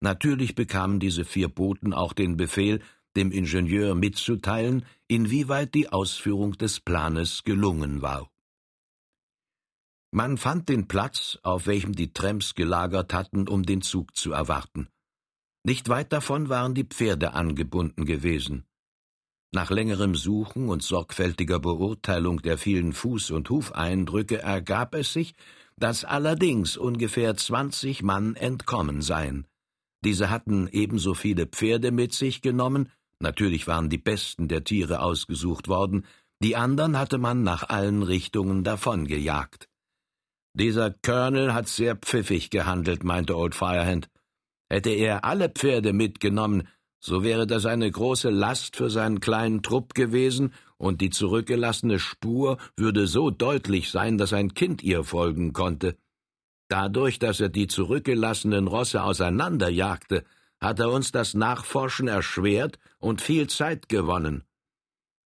Natürlich 0.00 0.54
bekamen 0.54 1.00
diese 1.00 1.24
vier 1.24 1.48
Boten 1.48 1.94
auch 1.94 2.12
den 2.12 2.36
Befehl, 2.36 2.82
dem 3.16 3.32
Ingenieur 3.32 3.94
mitzuteilen, 3.94 4.84
inwieweit 5.08 5.74
die 5.74 5.88
Ausführung 5.88 6.52
des 6.58 6.80
Planes 6.80 7.44
gelungen 7.44 8.02
war. 8.02 8.30
Man 10.10 10.36
fand 10.36 10.68
den 10.68 10.86
Platz, 10.86 11.38
auf 11.42 11.66
welchem 11.66 11.94
die 11.94 12.12
Tramps 12.12 12.54
gelagert 12.54 13.14
hatten, 13.14 13.48
um 13.48 13.62
den 13.62 13.80
Zug 13.80 14.14
zu 14.14 14.32
erwarten. 14.32 14.90
Nicht 15.66 15.88
weit 15.88 16.12
davon 16.12 16.50
waren 16.50 16.74
die 16.74 16.84
Pferde 16.84 17.32
angebunden 17.32 18.04
gewesen. 18.04 18.64
Nach 19.50 19.70
längerem 19.70 20.14
Suchen 20.14 20.68
und 20.68 20.82
sorgfältiger 20.82 21.58
Beurteilung 21.58 22.42
der 22.42 22.58
vielen 22.58 22.92
Fuß- 22.92 23.32
und 23.32 23.48
Hufeindrücke 23.48 24.42
ergab 24.42 24.94
es 24.94 25.12
sich, 25.12 25.34
dass 25.76 26.04
allerdings 26.04 26.76
ungefähr 26.76 27.36
zwanzig 27.36 28.02
Mann 28.02 28.36
entkommen 28.36 29.00
seien. 29.00 29.46
Diese 30.04 30.28
hatten 30.28 30.68
ebenso 30.68 31.14
viele 31.14 31.46
Pferde 31.46 31.92
mit 31.92 32.12
sich 32.12 32.42
genommen, 32.42 32.90
natürlich 33.20 33.66
waren 33.66 33.88
die 33.88 33.98
besten 33.98 34.48
der 34.48 34.64
Tiere 34.64 35.00
ausgesucht 35.00 35.68
worden, 35.68 36.04
die 36.42 36.56
andern 36.56 36.98
hatte 36.98 37.16
man 37.16 37.42
nach 37.42 37.68
allen 37.70 38.02
Richtungen 38.02 38.64
davongejagt. 38.64 39.68
Dieser 40.52 40.90
Colonel 40.90 41.54
hat 41.54 41.68
sehr 41.68 41.96
pfiffig 41.96 42.50
gehandelt, 42.50 43.02
meinte 43.02 43.36
Old 43.36 43.54
Firehand. 43.54 44.10
Hätte 44.74 44.90
er 44.90 45.24
alle 45.24 45.50
Pferde 45.50 45.92
mitgenommen, 45.92 46.66
so 46.98 47.22
wäre 47.22 47.46
das 47.46 47.64
eine 47.64 47.88
große 47.88 48.30
Last 48.30 48.74
für 48.74 48.90
seinen 48.90 49.20
kleinen 49.20 49.62
Trupp 49.62 49.94
gewesen, 49.94 50.52
und 50.78 51.00
die 51.00 51.10
zurückgelassene 51.10 52.00
Spur 52.00 52.58
würde 52.76 53.06
so 53.06 53.30
deutlich 53.30 53.92
sein, 53.92 54.18
dass 54.18 54.32
ein 54.32 54.52
Kind 54.52 54.82
ihr 54.82 55.04
folgen 55.04 55.52
konnte. 55.52 55.96
Dadurch, 56.66 57.20
dass 57.20 57.38
er 57.38 57.50
die 57.50 57.68
zurückgelassenen 57.68 58.66
Rosse 58.66 59.04
auseinanderjagte, 59.04 60.24
hat 60.60 60.80
er 60.80 60.90
uns 60.90 61.12
das 61.12 61.34
Nachforschen 61.34 62.08
erschwert 62.08 62.80
und 62.98 63.20
viel 63.20 63.46
Zeit 63.46 63.88
gewonnen. 63.88 64.42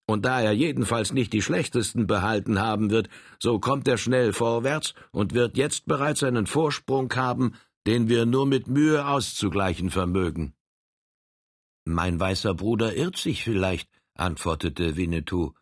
Und 0.07 0.27
da 0.27 0.43
er 0.43 0.53
jedenfalls 0.53 1.15
nicht 1.15 1.33
die 1.33 1.43
schlechtesten 1.43 2.07
behalten 2.07 2.61
haben 2.61 2.91
wird, 2.91 3.09
so 3.39 3.59
kommt 3.61 3.89
er 3.89 3.97
schnell 3.97 4.35
vorwärts 4.35 4.93
und 5.11 5.33
wird 5.33 5.57
jetzt 5.57 5.87
bereits 5.87 6.23
einen 6.23 6.47
Vorsprung 6.47 7.11
haben, 7.15 7.55
den 7.87 8.09
wir 8.09 8.27
nur 8.27 8.47
mit 8.47 8.69
Mühe 8.69 9.07
auszugleichen 9.07 9.91
vermögen. 9.91 10.55
Mein 11.85 12.21
weißer 12.21 12.55
Bruder 12.55 12.95
irrt 12.95 13.17
sich 13.17 13.45
vielleicht, 13.45 13.89
antwortete 14.15 14.97
Winnetou. 14.97 15.53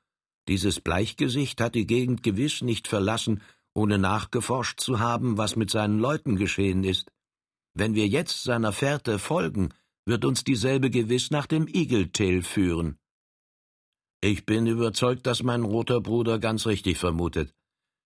Dieses 0.48 0.80
Bleichgesicht 0.80 1.60
hat 1.60 1.74
die 1.74 1.86
Gegend 1.86 2.22
gewiss 2.22 2.62
nicht 2.62 2.88
verlassen, 2.88 3.42
ohne 3.74 3.98
nachgeforscht 3.98 4.80
zu 4.80 4.98
haben, 5.00 5.38
was 5.38 5.54
mit 5.54 5.70
seinen 5.70 5.98
Leuten 5.98 6.36
geschehen 6.36 6.82
ist. 6.82 7.12
Wenn 7.74 7.94
wir 7.94 8.08
jetzt 8.08 8.42
seiner 8.42 8.72
Fährte 8.72 9.18
folgen, 9.18 9.74
wird 10.06 10.24
uns 10.24 10.44
dieselbe 10.44 10.88
gewiss 10.88 11.30
nach 11.30 11.46
dem 11.46 11.66
Igeltail 11.68 12.42
führen. 12.42 12.98
Ich 14.22 14.46
bin 14.46 14.66
überzeugt, 14.66 15.26
dass 15.26 15.42
mein 15.42 15.62
roter 15.62 16.00
Bruder 16.00 16.38
ganz 16.38 16.66
richtig 16.66 16.96
vermutet. 16.98 17.54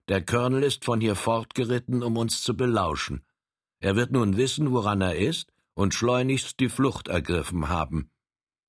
Der 0.09 0.25
Colonel 0.25 0.65
ist 0.65 0.85
von 0.85 1.01
hier 1.01 1.15
fortgeritten, 1.15 2.03
um 2.03 2.17
uns 2.17 2.43
zu 2.43 2.57
belauschen. 2.57 3.25
Er 3.81 3.97
wird 3.97 4.13
nun 4.13 4.37
wissen, 4.37 4.73
woran 4.73 5.01
er 5.01 5.17
ist, 5.17 5.53
und 5.75 5.95
schleunigst 5.95 6.61
die 6.61 6.69
Flucht 6.69 7.09
ergriffen 7.09 7.69
haben. 7.69 8.11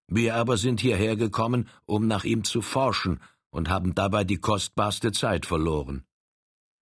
Wir 0.08 0.36
aber 0.36 0.58
sind 0.58 0.82
hierher 0.82 1.16
gekommen, 1.16 1.70
um 1.86 2.08
nach 2.08 2.24
ihm 2.24 2.44
zu 2.44 2.62
forschen, 2.62 3.22
und 3.50 3.70
haben 3.70 3.94
dabei 3.94 4.24
die 4.24 4.40
kostbarste 4.40 5.12
Zeit 5.12 5.46
verloren. 5.46 6.06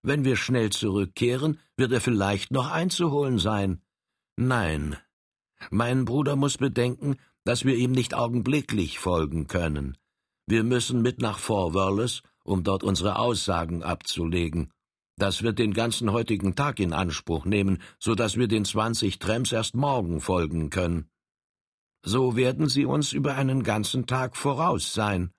Wenn 0.03 0.23
wir 0.23 0.35
schnell 0.35 0.69
zurückkehren, 0.69 1.59
wird 1.75 1.91
er 1.91 2.01
vielleicht 2.01 2.51
noch 2.51 2.69
einzuholen 2.69 3.39
sein. 3.39 3.81
Nein, 4.37 4.97
mein 5.71 6.05
Bruder 6.05 6.35
muss 6.35 6.57
bedenken, 6.57 7.17
dass 7.43 7.65
wir 7.65 7.75
ihm 7.75 7.91
nicht 7.91 8.13
augenblicklich 8.13 8.99
folgen 8.99 9.47
können. 9.47 9.97
Wir 10.45 10.63
müssen 10.63 11.01
mit 11.01 11.21
nach 11.21 11.37
Vorwörles, 11.37 12.21
um 12.43 12.63
dort 12.63 12.83
unsere 12.83 13.19
Aussagen 13.19 13.83
abzulegen. 13.83 14.71
Das 15.19 15.43
wird 15.43 15.59
den 15.59 15.73
ganzen 15.73 16.13
heutigen 16.13 16.55
Tag 16.55 16.79
in 16.79 16.93
Anspruch 16.93 17.43
nehmen, 17.43 17.81
so 17.99 18.15
dass 18.15 18.37
wir 18.37 18.47
den 18.47 18.63
zwanzig 18.63 19.19
Trems 19.19 19.51
erst 19.51 19.75
morgen 19.75 20.21
folgen 20.21 20.69
können. 20.69 21.09
So 22.05 22.37
werden 22.37 22.69
sie 22.69 22.85
uns 22.85 23.11
über 23.11 23.35
einen 23.35 23.63
ganzen 23.63 24.07
Tag 24.07 24.37
voraus 24.37 24.93
sein. 24.93 25.31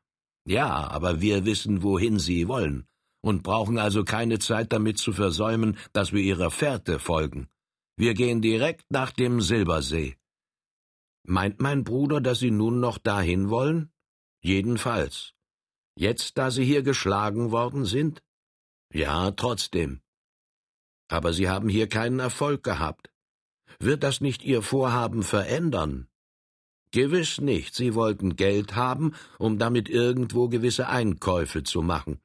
Ja, 0.46 0.87
aber 0.90 1.22
wir 1.22 1.46
wissen, 1.46 1.82
wohin 1.82 2.18
sie 2.18 2.46
wollen, 2.46 2.87
und 3.22 3.42
brauchen 3.42 3.78
also 3.78 4.04
keine 4.04 4.38
Zeit 4.38 4.70
damit 4.75 4.99
zu 4.99 5.14
versäumen, 5.14 5.78
dass 5.94 6.12
wir 6.12 6.20
ihrer 6.20 6.50
Fährte 6.50 6.99
folgen. 6.99 7.49
Wir 7.96 8.12
gehen 8.12 8.42
direkt 8.42 8.84
nach 8.90 9.12
dem 9.12 9.40
Silbersee. 9.40 10.16
Meint 11.25 11.58
mein 11.60 11.84
Bruder, 11.84 12.20
dass 12.20 12.40
Sie 12.40 12.50
nun 12.50 12.80
noch 12.80 12.99
dahin 12.99 13.49
wollen? 13.49 13.90
Jedenfalls. 14.42 15.32
Jetzt, 15.96 16.37
da 16.37 16.50
Sie 16.50 16.64
hier 16.64 16.82
geschlagen 16.82 17.50
worden 17.50 17.87
sind? 17.87 18.22
Ja, 18.92 19.30
trotzdem. 19.30 20.00
Aber 21.09 21.32
Sie 21.32 21.49
haben 21.49 21.68
hier 21.68 21.88
keinen 21.88 22.20
Erfolg 22.20 22.62
gehabt. 22.62 23.11
Wird 23.78 24.02
das 24.02 24.20
nicht 24.20 24.44
Ihr 24.44 24.62
Vorhaben 24.62 25.23
verändern? 25.23 26.09
Gewiss 26.92 27.40
nicht, 27.40 27.75
Sie 27.75 27.94
wollten 27.94 28.35
Geld 28.35 28.75
haben, 28.75 29.14
um 29.38 29.59
damit 29.59 29.88
irgendwo 29.88 30.49
gewisse 30.49 30.88
Einkäufe 30.88 31.62
zu 31.62 31.82
machen. 31.82 32.20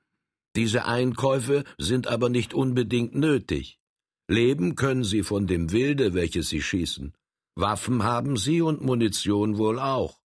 Diese 0.56 0.86
Einkäufe 0.86 1.64
sind 1.78 2.08
aber 2.08 2.30
nicht 2.30 2.54
unbedingt 2.54 3.14
nötig. 3.14 3.80
Leben 4.28 4.76
können 4.76 5.04
Sie 5.04 5.22
von 5.22 5.46
dem 5.46 5.72
Wilde, 5.72 6.16
welches 6.16 6.50
Sie 6.50 6.62
schießen. 6.62 7.14
Waffen 7.56 8.04
haben 8.04 8.38
Sie 8.38 8.62
und 8.62 8.82
Munition 8.82 9.58
wohl 9.58 9.80
auch 9.80 10.20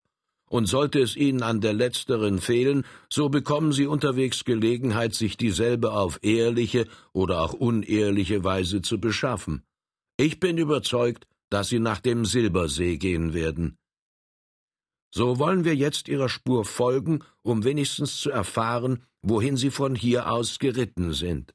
und 0.49 0.65
sollte 0.65 0.99
es 0.99 1.15
Ihnen 1.15 1.43
an 1.43 1.61
der 1.61 1.73
letzteren 1.73 2.39
fehlen, 2.39 2.85
so 3.09 3.29
bekommen 3.29 3.71
Sie 3.71 3.87
unterwegs 3.87 4.43
Gelegenheit, 4.43 5.13
sich 5.13 5.37
dieselbe 5.37 5.93
auf 5.93 6.19
ehrliche 6.21 6.87
oder 7.13 7.41
auch 7.41 7.53
unehrliche 7.53 8.43
Weise 8.43 8.81
zu 8.81 8.99
beschaffen. 8.99 9.63
Ich 10.17 10.39
bin 10.39 10.57
überzeugt, 10.57 11.27
dass 11.49 11.69
Sie 11.69 11.79
nach 11.79 11.99
dem 11.99 12.25
Silbersee 12.25 12.97
gehen 12.97 13.33
werden. 13.33 13.77
So 15.11 15.39
wollen 15.39 15.65
wir 15.65 15.75
jetzt 15.75 16.07
Ihrer 16.07 16.29
Spur 16.29 16.65
folgen, 16.65 17.23
um 17.41 17.63
wenigstens 17.63 18.17
zu 18.17 18.29
erfahren, 18.29 19.03
wohin 19.21 19.57
Sie 19.57 19.71
von 19.71 19.95
hier 19.95 20.31
aus 20.31 20.59
geritten 20.59 21.13
sind. 21.13 21.53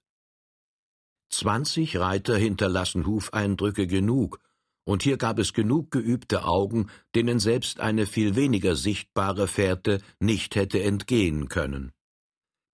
Zwanzig 1.30 1.96
Reiter 1.96 2.36
hinterlassen 2.36 3.06
Hufeindrücke 3.06 3.86
genug, 3.86 4.38
und 4.84 5.02
hier 5.02 5.16
gab 5.16 5.38
es 5.38 5.52
genug 5.52 5.90
geübte 5.90 6.44
Augen, 6.44 6.90
denen 7.14 7.40
selbst 7.40 7.80
eine 7.80 8.06
viel 8.06 8.36
weniger 8.36 8.76
sichtbare 8.76 9.48
Fährte 9.48 10.00
nicht 10.20 10.56
hätte 10.56 10.82
entgehen 10.82 11.48
können. 11.48 11.92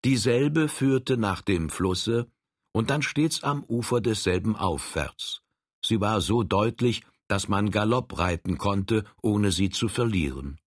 Dieselbe 0.04 0.68
führte 0.68 1.16
nach 1.16 1.42
dem 1.42 1.70
Flusse 1.70 2.30
und 2.72 2.90
dann 2.90 3.02
stets 3.02 3.42
am 3.42 3.64
Ufer 3.64 4.00
desselben 4.00 4.56
aufwärts. 4.56 5.42
Sie 5.84 6.00
war 6.00 6.20
so 6.20 6.42
deutlich, 6.42 7.02
dass 7.28 7.48
man 7.48 7.70
Galopp 7.70 8.18
reiten 8.18 8.58
konnte, 8.58 9.04
ohne 9.22 9.52
sie 9.52 9.70
zu 9.70 9.88
verlieren. 9.88 10.58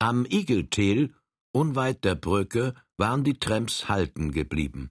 Am 0.00 0.24
Igeltel, 0.24 1.14
unweit 1.52 2.04
der 2.04 2.16
Brücke, 2.16 2.74
waren 2.96 3.24
die 3.24 3.38
Tramps 3.38 3.88
halten 3.88 4.32
geblieben. 4.32 4.90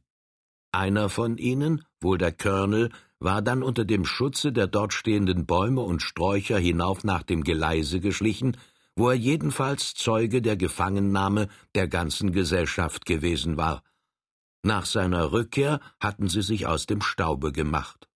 Einer 0.72 1.10
von 1.10 1.38
ihnen, 1.38 1.86
wohl 2.02 2.18
der 2.18 2.32
Colonel, 2.32 2.92
war 3.24 3.42
dann 3.42 3.64
unter 3.64 3.86
dem 3.86 4.06
Schutze 4.06 4.52
der 4.52 4.68
dort 4.68 4.94
stehenden 4.94 5.46
Bäume 5.46 5.82
und 5.82 6.02
Sträucher 6.02 6.60
hinauf 6.60 7.04
nach 7.04 7.24
dem 7.24 7.44
Geleise 7.44 8.00
geschlichen, 8.00 8.58
wo 8.96 9.10
er 9.10 9.16
jedenfalls 9.16 9.96
Zeuge 9.96 10.42
der 10.42 10.58
Gefangennahme 10.58 11.48
der 11.74 11.88
ganzen 11.88 12.32
Gesellschaft 12.32 13.06
gewesen 13.06 13.58
war. 13.58 13.84
Nach 14.62 14.86
seiner 14.86 15.32
Rückkehr 15.32 15.80
hatten 16.00 16.28
sie 16.28 16.42
sich 16.42 16.68
aus 16.68 16.86
dem 16.86 17.02
Staube 17.02 17.52
gemacht. 17.52 18.08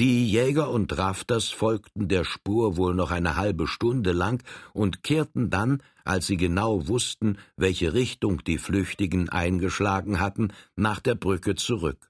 Die 0.00 0.30
Jäger 0.30 0.70
und 0.70 0.96
Rafters 0.96 1.48
folgten 1.48 2.08
der 2.08 2.24
Spur 2.24 2.76
wohl 2.76 2.94
noch 2.94 3.10
eine 3.10 3.36
halbe 3.36 3.66
Stunde 3.66 4.12
lang 4.12 4.44
und 4.72 5.02
kehrten 5.02 5.50
dann, 5.50 5.82
als 6.04 6.28
sie 6.28 6.36
genau 6.36 6.86
wussten, 6.86 7.38
welche 7.56 7.94
Richtung 7.94 8.44
die 8.44 8.58
Flüchtigen 8.58 9.28
eingeschlagen 9.28 10.20
hatten, 10.20 10.52
nach 10.76 11.00
der 11.00 11.16
Brücke 11.16 11.56
zurück. 11.56 12.07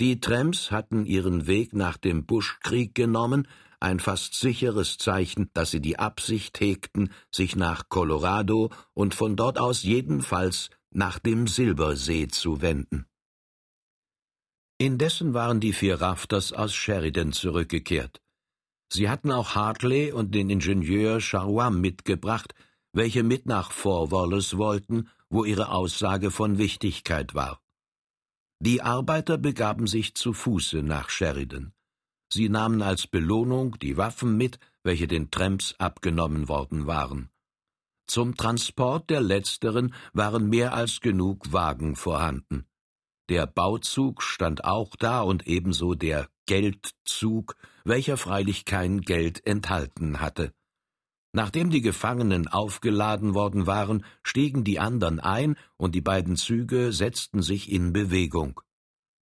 Die 0.00 0.18
Tramps 0.18 0.70
hatten 0.70 1.04
ihren 1.04 1.46
Weg 1.46 1.74
nach 1.74 1.98
dem 1.98 2.24
Buschkrieg 2.24 2.94
genommen, 2.94 3.46
ein 3.80 4.00
fast 4.00 4.32
sicheres 4.32 4.96
Zeichen, 4.96 5.50
dass 5.52 5.72
sie 5.72 5.82
die 5.82 5.98
Absicht 5.98 6.58
hegten, 6.58 7.12
sich 7.30 7.54
nach 7.54 7.90
Colorado 7.90 8.70
und 8.94 9.14
von 9.14 9.36
dort 9.36 9.58
aus 9.58 9.82
jedenfalls 9.82 10.70
nach 10.90 11.18
dem 11.18 11.46
Silbersee 11.46 12.28
zu 12.28 12.62
wenden. 12.62 13.04
Indessen 14.78 15.34
waren 15.34 15.60
die 15.60 15.74
vier 15.74 16.00
Rafters 16.00 16.54
aus 16.54 16.74
Sheridan 16.74 17.32
zurückgekehrt. 17.32 18.22
Sie 18.90 19.10
hatten 19.10 19.30
auch 19.30 19.54
Hartley 19.54 20.12
und 20.12 20.34
den 20.34 20.48
Ingenieur 20.48 21.20
Charrois 21.20 21.68
mitgebracht, 21.68 22.54
welche 22.94 23.22
mit 23.22 23.44
nach 23.44 23.70
Fort 23.70 24.10
Wallace 24.10 24.56
wollten, 24.56 25.10
wo 25.28 25.44
ihre 25.44 25.68
Aussage 25.68 26.30
von 26.30 26.56
Wichtigkeit 26.56 27.34
war. 27.34 27.60
Die 28.62 28.82
Arbeiter 28.82 29.38
begaben 29.38 29.86
sich 29.86 30.14
zu 30.14 30.34
Fuße 30.34 30.82
nach 30.82 31.08
Sheridan. 31.08 31.72
Sie 32.30 32.50
nahmen 32.50 32.82
als 32.82 33.06
Belohnung 33.06 33.78
die 33.78 33.96
Waffen 33.96 34.36
mit, 34.36 34.58
welche 34.82 35.08
den 35.08 35.30
Tramps 35.30 35.74
abgenommen 35.78 36.46
worden 36.46 36.86
waren. 36.86 37.30
Zum 38.06 38.36
Transport 38.36 39.08
der 39.08 39.22
letzteren 39.22 39.94
waren 40.12 40.48
mehr 40.48 40.74
als 40.74 41.00
genug 41.00 41.52
Wagen 41.52 41.96
vorhanden. 41.96 42.66
Der 43.30 43.46
Bauzug 43.46 44.22
stand 44.22 44.64
auch 44.64 44.94
da 44.96 45.22
und 45.22 45.46
ebenso 45.46 45.94
der 45.94 46.28
Geldzug, 46.46 47.56
welcher 47.84 48.18
freilich 48.18 48.66
kein 48.66 49.00
Geld 49.00 49.46
enthalten 49.46 50.20
hatte. 50.20 50.52
Nachdem 51.32 51.70
die 51.70 51.80
Gefangenen 51.80 52.48
aufgeladen 52.48 53.34
worden 53.34 53.66
waren, 53.66 54.04
stiegen 54.22 54.64
die 54.64 54.80
andern 54.80 55.20
ein, 55.20 55.56
und 55.76 55.94
die 55.94 56.00
beiden 56.00 56.36
Züge 56.36 56.92
setzten 56.92 57.40
sich 57.42 57.70
in 57.70 57.92
Bewegung. 57.92 58.60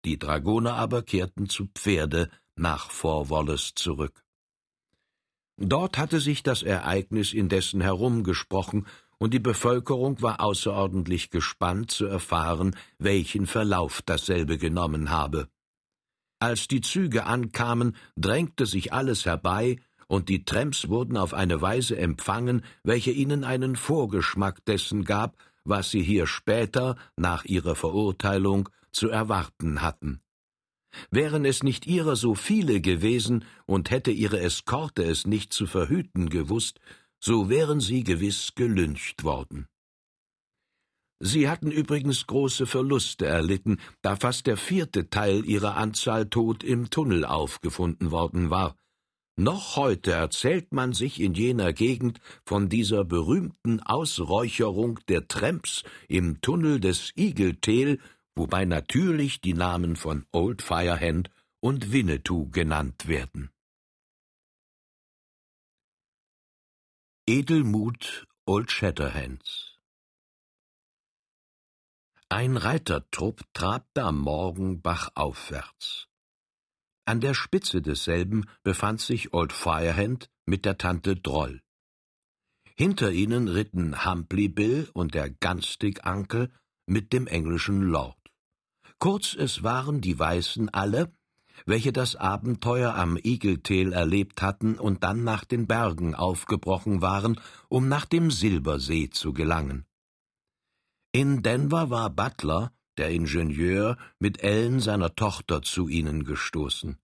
Die 0.04 0.18
Dragoner 0.18 0.74
aber 0.74 1.02
kehrten 1.02 1.48
zu 1.48 1.66
Pferde 1.74 2.30
nach 2.56 2.90
Fort 2.90 3.28
Wallace 3.28 3.74
zurück. 3.74 4.24
Dort 5.58 5.98
hatte 5.98 6.20
sich 6.20 6.42
das 6.42 6.62
Ereignis 6.62 7.34
indessen 7.34 7.80
herumgesprochen, 7.80 8.86
und 9.18 9.34
die 9.34 9.40
Bevölkerung 9.40 10.22
war 10.22 10.40
außerordentlich 10.40 11.30
gespannt 11.30 11.90
zu 11.90 12.06
erfahren, 12.06 12.76
welchen 12.98 13.46
Verlauf 13.46 14.00
dasselbe 14.02 14.56
genommen 14.58 15.10
habe. 15.10 15.48
Als 16.38 16.68
die 16.68 16.80
Züge 16.80 17.26
ankamen, 17.26 17.96
drängte 18.16 18.64
sich 18.64 18.92
alles 18.92 19.26
herbei, 19.26 19.80
und 20.08 20.28
die 20.28 20.44
Tramps 20.44 20.88
wurden 20.88 21.16
auf 21.16 21.34
eine 21.34 21.62
Weise 21.62 21.96
empfangen, 21.96 22.62
welche 22.82 23.12
ihnen 23.12 23.44
einen 23.44 23.76
Vorgeschmack 23.76 24.64
dessen 24.64 25.04
gab, 25.04 25.36
was 25.64 25.90
sie 25.90 26.02
hier 26.02 26.26
später, 26.26 26.96
nach 27.16 27.44
ihrer 27.44 27.76
Verurteilung, 27.76 28.68
zu 28.90 29.10
erwarten 29.10 29.82
hatten. 29.82 30.20
Wären 31.10 31.44
es 31.44 31.62
nicht 31.62 31.86
ihrer 31.86 32.16
so 32.16 32.34
viele 32.34 32.80
gewesen 32.80 33.44
und 33.66 33.90
hätte 33.90 34.10
ihre 34.10 34.40
Eskorte 34.40 35.04
es 35.04 35.26
nicht 35.26 35.52
zu 35.52 35.66
verhüten 35.66 36.30
gewusst, 36.30 36.80
so 37.20 37.48
wären 37.48 37.80
sie 37.80 38.02
gewiss 38.02 38.52
gelyncht 38.54 39.22
worden. 39.24 39.68
Sie 41.20 41.48
hatten 41.48 41.72
übrigens 41.72 42.26
große 42.26 42.66
Verluste 42.66 43.26
erlitten, 43.26 43.78
da 44.02 44.14
fast 44.16 44.46
der 44.46 44.56
vierte 44.56 45.10
Teil 45.10 45.44
ihrer 45.44 45.76
Anzahl 45.76 46.28
tot 46.30 46.62
im 46.62 46.90
Tunnel 46.90 47.24
aufgefunden 47.24 48.12
worden 48.12 48.50
war. 48.50 48.76
Noch 49.40 49.76
heute 49.76 50.10
erzählt 50.10 50.72
man 50.72 50.94
sich 50.94 51.20
in 51.20 51.32
jener 51.32 51.72
Gegend 51.72 52.18
von 52.44 52.68
dieser 52.68 53.04
berühmten 53.04 53.78
Ausräucherung 53.78 54.98
der 55.06 55.28
Tramps 55.28 55.84
im 56.08 56.40
Tunnel 56.40 56.80
des 56.80 57.12
Tail, 57.60 58.00
wobei 58.34 58.64
natürlich 58.64 59.40
die 59.40 59.54
Namen 59.54 59.94
von 59.94 60.26
Old 60.32 60.60
Firehand 60.60 61.30
und 61.60 61.92
Winnetou 61.92 62.50
genannt 62.50 63.06
werden. 63.06 63.50
Edelmut 67.28 68.26
Old 68.44 68.72
Shatterhands 68.72 69.78
Ein 72.28 72.56
Reitertrupp 72.56 73.44
trabte 73.52 74.02
am 74.02 74.18
Morgen 74.18 74.82
bachaufwärts. 74.82 76.07
An 77.08 77.20
der 77.20 77.32
Spitze 77.32 77.80
desselben 77.80 78.44
befand 78.62 79.00
sich 79.00 79.32
Old 79.32 79.54
Firehand 79.54 80.28
mit 80.44 80.66
der 80.66 80.76
Tante 80.76 81.16
Droll. 81.16 81.62
Hinter 82.76 83.12
ihnen 83.12 83.48
ritten 83.48 84.04
Humply 84.04 84.48
Bill 84.48 84.90
und 84.92 85.14
der 85.14 85.30
Gunstig 85.30 86.04
Uncle 86.04 86.50
mit 86.84 87.14
dem 87.14 87.26
englischen 87.26 87.80
Lord. 87.80 88.18
Kurz, 88.98 89.34
es 89.34 89.62
waren 89.62 90.02
die 90.02 90.18
Weißen 90.18 90.68
alle, 90.68 91.10
welche 91.64 91.94
das 91.94 92.14
Abenteuer 92.14 92.94
am 92.94 93.16
Igeltel 93.16 93.94
erlebt 93.94 94.42
hatten 94.42 94.78
und 94.78 95.02
dann 95.02 95.24
nach 95.24 95.46
den 95.46 95.66
Bergen 95.66 96.14
aufgebrochen 96.14 97.00
waren, 97.00 97.40
um 97.70 97.88
nach 97.88 98.04
dem 98.04 98.30
Silbersee 98.30 99.08
zu 99.08 99.32
gelangen. 99.32 99.86
In 101.12 101.42
Denver 101.42 101.88
war 101.88 102.10
Butler, 102.10 102.70
der 102.98 103.10
Ingenieur, 103.10 103.96
mit 104.18 104.42
Ellen 104.42 104.80
seiner 104.80 105.14
Tochter 105.14 105.62
zu 105.62 105.88
ihnen 105.88 106.24
gestoßen. 106.24 106.98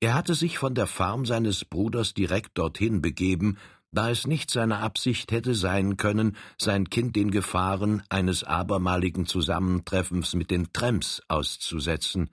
Er 0.00 0.14
hatte 0.14 0.34
sich 0.34 0.58
von 0.58 0.74
der 0.74 0.86
Farm 0.86 1.26
seines 1.26 1.64
Bruders 1.64 2.14
direkt 2.14 2.58
dorthin 2.58 3.00
begeben, 3.02 3.58
da 3.92 4.10
es 4.10 4.26
nicht 4.26 4.50
seine 4.50 4.78
Absicht 4.78 5.32
hätte 5.32 5.54
sein 5.54 5.96
können, 5.96 6.36
sein 6.58 6.90
Kind 6.90 7.16
den 7.16 7.30
Gefahren 7.30 8.02
eines 8.08 8.44
abermaligen 8.44 9.26
Zusammentreffens 9.26 10.34
mit 10.34 10.50
den 10.50 10.72
Tramps 10.72 11.22
auszusetzen. 11.28 12.30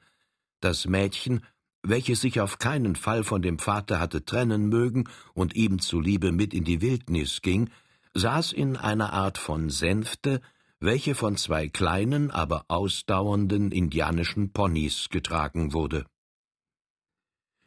Das 0.59 0.87
Mädchen, 0.87 1.45
welches 1.83 2.21
sich 2.21 2.41
auf 2.41 2.59
keinen 2.59 2.95
Fall 2.95 3.23
von 3.23 3.41
dem 3.41 3.59
Vater 3.59 3.99
hatte 3.99 4.25
trennen 4.25 4.67
mögen 4.67 5.05
und 5.33 5.55
ihm 5.55 5.79
zuliebe 5.79 6.31
mit 6.31 6.53
in 6.53 6.63
die 6.63 6.81
Wildnis 6.81 7.41
ging, 7.41 7.69
saß 8.13 8.51
in 8.51 8.77
einer 8.77 9.13
Art 9.13 9.37
von 9.37 9.69
Sänfte, 9.69 10.41
welche 10.83 11.15
von 11.15 11.37
zwei 11.37 11.69
kleinen, 11.69 12.29
aber 12.29 12.65
ausdauernden 12.67 13.71
indianischen 13.71 14.51
Ponys 14.51 15.07
getragen 15.09 15.71
wurde. 15.71 16.05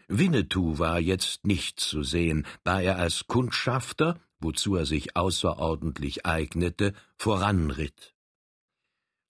Winnetou 0.07 0.79
war 0.79 1.01
jetzt 1.01 1.47
nicht 1.47 1.81
zu 1.81 2.03
sehen, 2.03 2.47
da 2.63 2.81
er 2.81 2.99
als 2.99 3.27
Kundschafter, 3.27 4.21
wozu 4.39 4.77
er 4.77 4.85
sich 4.85 5.17
außerordentlich 5.17 6.27
eignete, 6.27 6.93
voranritt. 7.17 8.15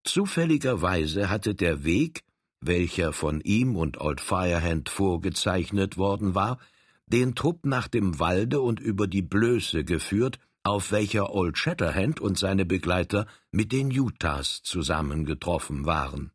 Zufälligerweise 0.03 1.31
hatte 1.31 1.55
der 1.55 1.85
Weg, 1.85 2.25
welcher 2.61 3.13
von 3.13 3.41
ihm 3.41 3.77
und 3.77 4.01
Old 4.01 4.21
Firehand 4.21 4.89
vorgezeichnet 4.89 5.97
worden 5.97 6.35
war, 6.35 6.59
den 7.07 7.37
Trupp 7.37 7.65
nach 7.65 7.87
dem 7.87 8.19
Walde 8.19 8.61
und 8.61 8.81
über 8.81 9.07
die 9.07 9.23
Blöße 9.23 9.85
geführt, 9.85 10.41
auf 10.67 10.91
welcher 10.91 11.33
Old 11.33 11.57
Shatterhand 11.57 12.21
und 12.21 12.37
seine 12.37 12.67
Begleiter 12.67 13.27
mit 13.53 13.71
den 13.71 13.97
Utahs 13.97 14.63
zusammengetroffen 14.65 15.87
waren. 15.87 16.33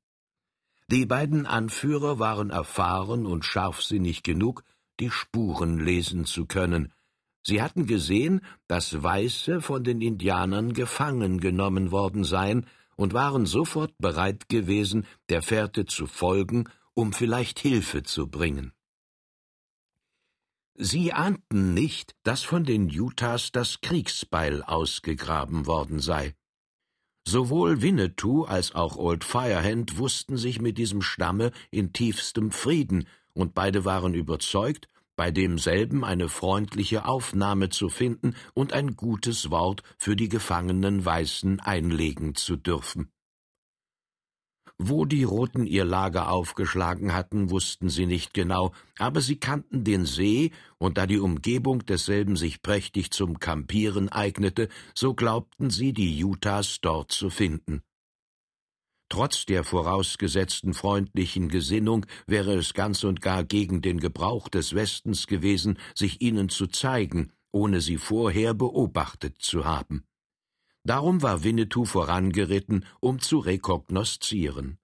Die 0.90 1.06
beiden 1.06 1.46
Anführer 1.46 2.18
waren 2.18 2.50
erfahren 2.50 3.26
und 3.26 3.44
scharfsinnig 3.44 4.24
genug, 4.24 4.64
die 5.02 5.10
Spuren 5.10 5.80
lesen 5.80 6.24
zu 6.24 6.46
können. 6.46 6.94
Sie 7.44 7.62
hatten 7.62 7.88
gesehen, 7.88 8.40
dass 8.68 9.04
Weiße 9.04 9.60
von 9.60 9.84
den 9.84 10.00
Indianern 10.00 10.72
gefangen 10.72 11.42
genommen 11.42 11.92
worden 11.92 12.24
seien 12.24 12.68
und 12.96 13.14
waren 13.14 13.46
sofort 13.46 13.94
bereit 13.98 14.48
gewesen, 14.48 15.06
der 15.28 15.42
Fährte 15.42 15.86
zu 15.86 16.08
folgen, 16.08 16.70
um 16.94 17.12
vielleicht 17.12 17.60
Hilfe 17.60 18.04
zu 18.04 18.28
bringen. 18.28 18.72
Sie 20.84 21.14
ahnten 21.14 21.76
nicht, 21.76 22.16
dass 22.24 22.42
von 22.42 22.64
den 22.64 22.90
Utahs 22.90 23.52
das 23.52 23.82
Kriegsbeil 23.82 24.64
ausgegraben 24.64 25.68
worden 25.68 26.00
sei. 26.00 26.34
Sowohl 27.24 27.84
Winnetou 27.84 28.46
als 28.46 28.74
auch 28.74 28.96
Old 28.96 29.24
Firehand 29.24 30.00
wussten 30.00 30.38
sich 30.38 30.60
mit 30.60 30.80
diesem 30.80 31.04
Stamme 31.04 31.52
in 31.70 31.94
tiefstem 31.94 32.50
Frieden, 32.50 33.08
und 33.34 33.54
beide 33.54 33.86
waren 33.86 34.16
überzeugt, 34.16 34.88
bei 35.16 35.30
demselben 35.30 36.04
eine 36.04 36.30
freundliche 36.30 37.06
Aufnahme 37.06 37.70
zu 37.70 37.90
finden 37.90 38.34
und 38.56 38.74
ein 38.74 38.96
gutes 38.96 39.52
Wort 39.52 39.84
für 40.00 40.16
die 40.16 40.30
gefangenen 40.30 41.06
Weißen 41.06 41.60
einlegen 41.60 42.34
zu 42.34 42.56
dürfen. 42.56 43.12
Wo 44.84 45.06
die 45.06 45.24
Roten 45.24 45.68
ihr 45.68 45.86
Lager 45.86 46.32
aufgeschlagen 46.32 47.14
hatten, 47.14 47.52
wussten 47.52 47.90
sie 47.90 48.08
nicht 48.08 48.34
genau, 48.34 48.72
aber 48.98 49.22
sie 49.22 49.36
kannten 49.36 49.84
den 49.84 50.08
See, 50.08 50.50
und 50.80 50.98
da 50.98 51.06
die 51.06 51.20
Umgebung 51.20 51.86
desselben 51.86 52.36
sich 52.36 52.64
prächtig 52.64 53.12
zum 53.12 53.38
Kampieren 53.38 54.10
eignete, 54.10 54.70
so 54.96 55.14
glaubten 55.14 55.70
sie, 55.70 55.94
die 55.94 56.26
Utahs 56.26 56.80
dort 56.82 57.12
zu 57.12 57.30
finden. 57.30 57.84
Trotz 59.08 59.46
der 59.46 59.64
vorausgesetzten 59.64 60.74
freundlichen 60.74 61.50
Gesinnung 61.50 62.08
wäre 62.26 62.56
es 62.56 62.74
ganz 62.74 63.04
und 63.04 63.22
gar 63.22 63.44
gegen 63.44 63.84
den 63.84 64.00
Gebrauch 64.00 64.50
des 64.50 64.74
Westens 64.74 65.28
gewesen, 65.28 65.78
sich 65.94 66.24
ihnen 66.24 66.50
zu 66.50 66.66
zeigen, 66.66 67.32
ohne 67.52 67.82
sie 67.82 67.98
vorher 67.98 68.56
beobachtet 68.56 69.38
zu 69.44 69.64
haben. 69.64 70.06
Darum 70.84 71.22
war 71.22 71.44
Winnetou 71.44 71.86
vorangeritten, 71.86 72.86
um 73.00 73.20
zu 73.20 73.40
rekognoszieren. 73.40 74.80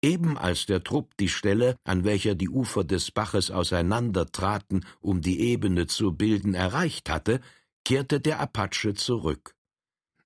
Eben 0.00 0.38
als 0.38 0.66
der 0.66 0.84
Trupp 0.84 1.16
die 1.18 1.28
Stelle, 1.28 1.76
an 1.84 2.04
welcher 2.04 2.34
die 2.34 2.48
Ufer 2.48 2.84
des 2.84 3.10
Baches 3.10 3.50
auseinandertraten, 3.50 4.86
um 5.00 5.20
die 5.20 5.40
Ebene 5.40 5.86
zu 5.88 6.12
bilden, 6.12 6.54
erreicht 6.54 7.10
hatte, 7.10 7.40
kehrte 7.84 8.20
der 8.20 8.38
Apache 8.38 8.94
zurück. 8.94 9.54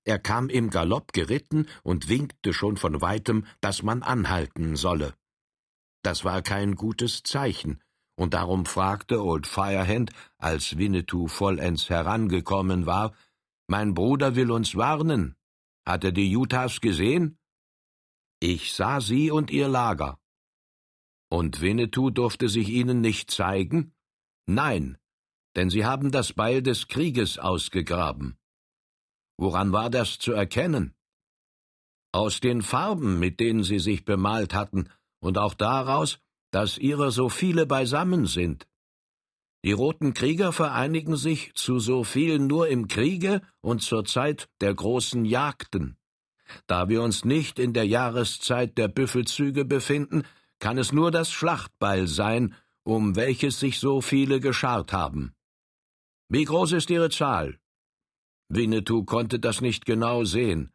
Er 0.05 0.19
kam 0.19 0.49
im 0.49 0.69
Galopp 0.69 1.13
geritten 1.13 1.67
und 1.81 2.07
winkte 2.07 2.53
schon 2.53 2.77
von 2.77 3.01
weitem, 3.01 3.45
dass 3.61 3.83
man 3.83 4.03
anhalten 4.03 4.75
solle. 4.75 5.15
Das 6.03 6.23
war 6.23 6.41
kein 6.41 6.75
gutes 6.75 7.23
Zeichen, 7.23 7.81
und 8.15 8.33
darum 8.33 8.65
fragte 8.65 9.23
Old 9.23 9.47
Firehand, 9.47 10.11
als 10.37 10.77
Winnetou 10.77 11.27
vollends 11.27 11.89
herangekommen 11.89 12.85
war, 12.85 13.13
mein 13.67 13.93
Bruder 13.93 14.35
will 14.35 14.51
uns 14.51 14.75
warnen. 14.75 15.35
Hat 15.85 16.03
er 16.03 16.11
die 16.11 16.35
Utahs 16.35 16.81
gesehen? 16.81 17.37
Ich 18.39 18.73
sah 18.73 19.01
sie 19.01 19.31
und 19.31 19.51
ihr 19.51 19.67
Lager. 19.67 20.19
Und 21.29 21.61
Winnetou 21.61 22.09
durfte 22.09 22.49
sich 22.49 22.69
ihnen 22.69 23.01
nicht 23.01 23.31
zeigen? 23.31 23.93
Nein, 24.45 24.97
denn 25.55 25.69
sie 25.69 25.85
haben 25.85 26.11
das 26.11 26.33
Beil 26.33 26.61
des 26.61 26.87
Krieges 26.87 27.37
ausgegraben. 27.37 28.37
Woran 29.37 29.71
war 29.71 29.89
das 29.89 30.19
zu 30.19 30.31
erkennen? 30.33 30.93
Aus 32.11 32.39
den 32.39 32.61
Farben, 32.61 33.19
mit 33.19 33.39
denen 33.39 33.63
sie 33.63 33.79
sich 33.79 34.05
bemalt 34.05 34.53
hatten, 34.53 34.89
und 35.19 35.37
auch 35.37 35.53
daraus, 35.53 36.19
dass 36.51 36.77
ihrer 36.77 37.11
so 37.11 37.29
viele 37.29 37.65
beisammen 37.65 38.27
sind. 38.27 38.67
Die 39.65 39.71
roten 39.71 40.13
Krieger 40.13 40.51
vereinigen 40.51 41.15
sich 41.15 41.53
zu 41.55 41.79
so 41.79 42.03
vielen 42.03 42.47
nur 42.47 42.67
im 42.67 42.87
Kriege 42.87 43.41
und 43.61 43.81
zur 43.81 44.03
Zeit 44.03 44.49
der 44.59 44.73
großen 44.73 45.23
Jagden. 45.23 45.97
Da 46.67 46.89
wir 46.89 47.01
uns 47.01 47.23
nicht 47.23 47.59
in 47.59 47.73
der 47.73 47.87
Jahreszeit 47.87 48.77
der 48.77 48.89
Büffelzüge 48.89 49.63
befinden, 49.63 50.23
kann 50.59 50.77
es 50.77 50.91
nur 50.91 51.11
das 51.11 51.31
Schlachtbeil 51.31 52.07
sein, 52.07 52.55
um 52.83 53.15
welches 53.15 53.59
sich 53.59 53.79
so 53.79 54.01
viele 54.01 54.41
geschart 54.41 54.91
haben. 54.91 55.33
Wie 56.27 56.43
groß 56.43 56.73
ist 56.73 56.89
ihre 56.89 57.09
Zahl? 57.09 57.57
Winnetou 58.49 59.05
konnte 59.05 59.39
das 59.39 59.61
nicht 59.61 59.85
genau 59.85 60.25
sehen. 60.25 60.73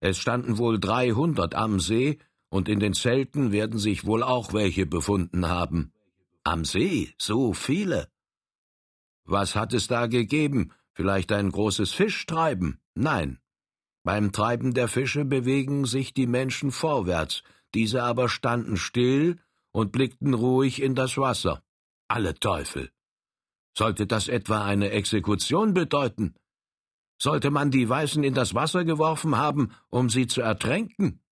Es 0.00 0.18
standen 0.18 0.56
wohl 0.56 0.80
dreihundert 0.80 1.54
am 1.54 1.78
See, 1.78 2.18
und 2.48 2.68
in 2.68 2.80
den 2.80 2.94
Zelten 2.94 3.52
werden 3.52 3.78
sich 3.78 4.06
wohl 4.06 4.22
auch 4.22 4.54
welche 4.54 4.86
befunden 4.86 5.48
haben. 5.48 5.92
Am 6.42 6.64
See 6.64 7.14
so 7.18 7.52
viele. 7.52 8.09
Was 9.30 9.54
hat 9.54 9.72
es 9.72 9.86
da 9.86 10.06
gegeben? 10.06 10.72
Vielleicht 10.92 11.30
ein 11.30 11.50
großes 11.50 11.92
Fischtreiben? 11.92 12.80
Nein. 12.94 13.38
Beim 14.02 14.32
Treiben 14.32 14.74
der 14.74 14.88
Fische 14.88 15.24
bewegen 15.24 15.84
sich 15.84 16.12
die 16.12 16.26
Menschen 16.26 16.72
vorwärts, 16.72 17.42
diese 17.74 18.02
aber 18.02 18.28
standen 18.28 18.76
still 18.76 19.38
und 19.70 19.92
blickten 19.92 20.34
ruhig 20.34 20.82
in 20.82 20.96
das 20.96 21.16
Wasser. 21.16 21.62
Alle 22.08 22.34
Teufel. 22.34 22.90
Sollte 23.76 24.06
das 24.08 24.26
etwa 24.26 24.64
eine 24.64 24.90
Exekution 24.90 25.74
bedeuten? 25.74 26.34
Sollte 27.22 27.52
man 27.52 27.70
die 27.70 27.88
Weißen 27.88 28.24
in 28.24 28.34
das 28.34 28.54
Wasser 28.54 28.84
geworfen 28.84 29.36
haben, 29.36 29.72
um 29.90 30.10
sie 30.10 30.26
zu 30.26 30.40
ertränken? 30.40 31.22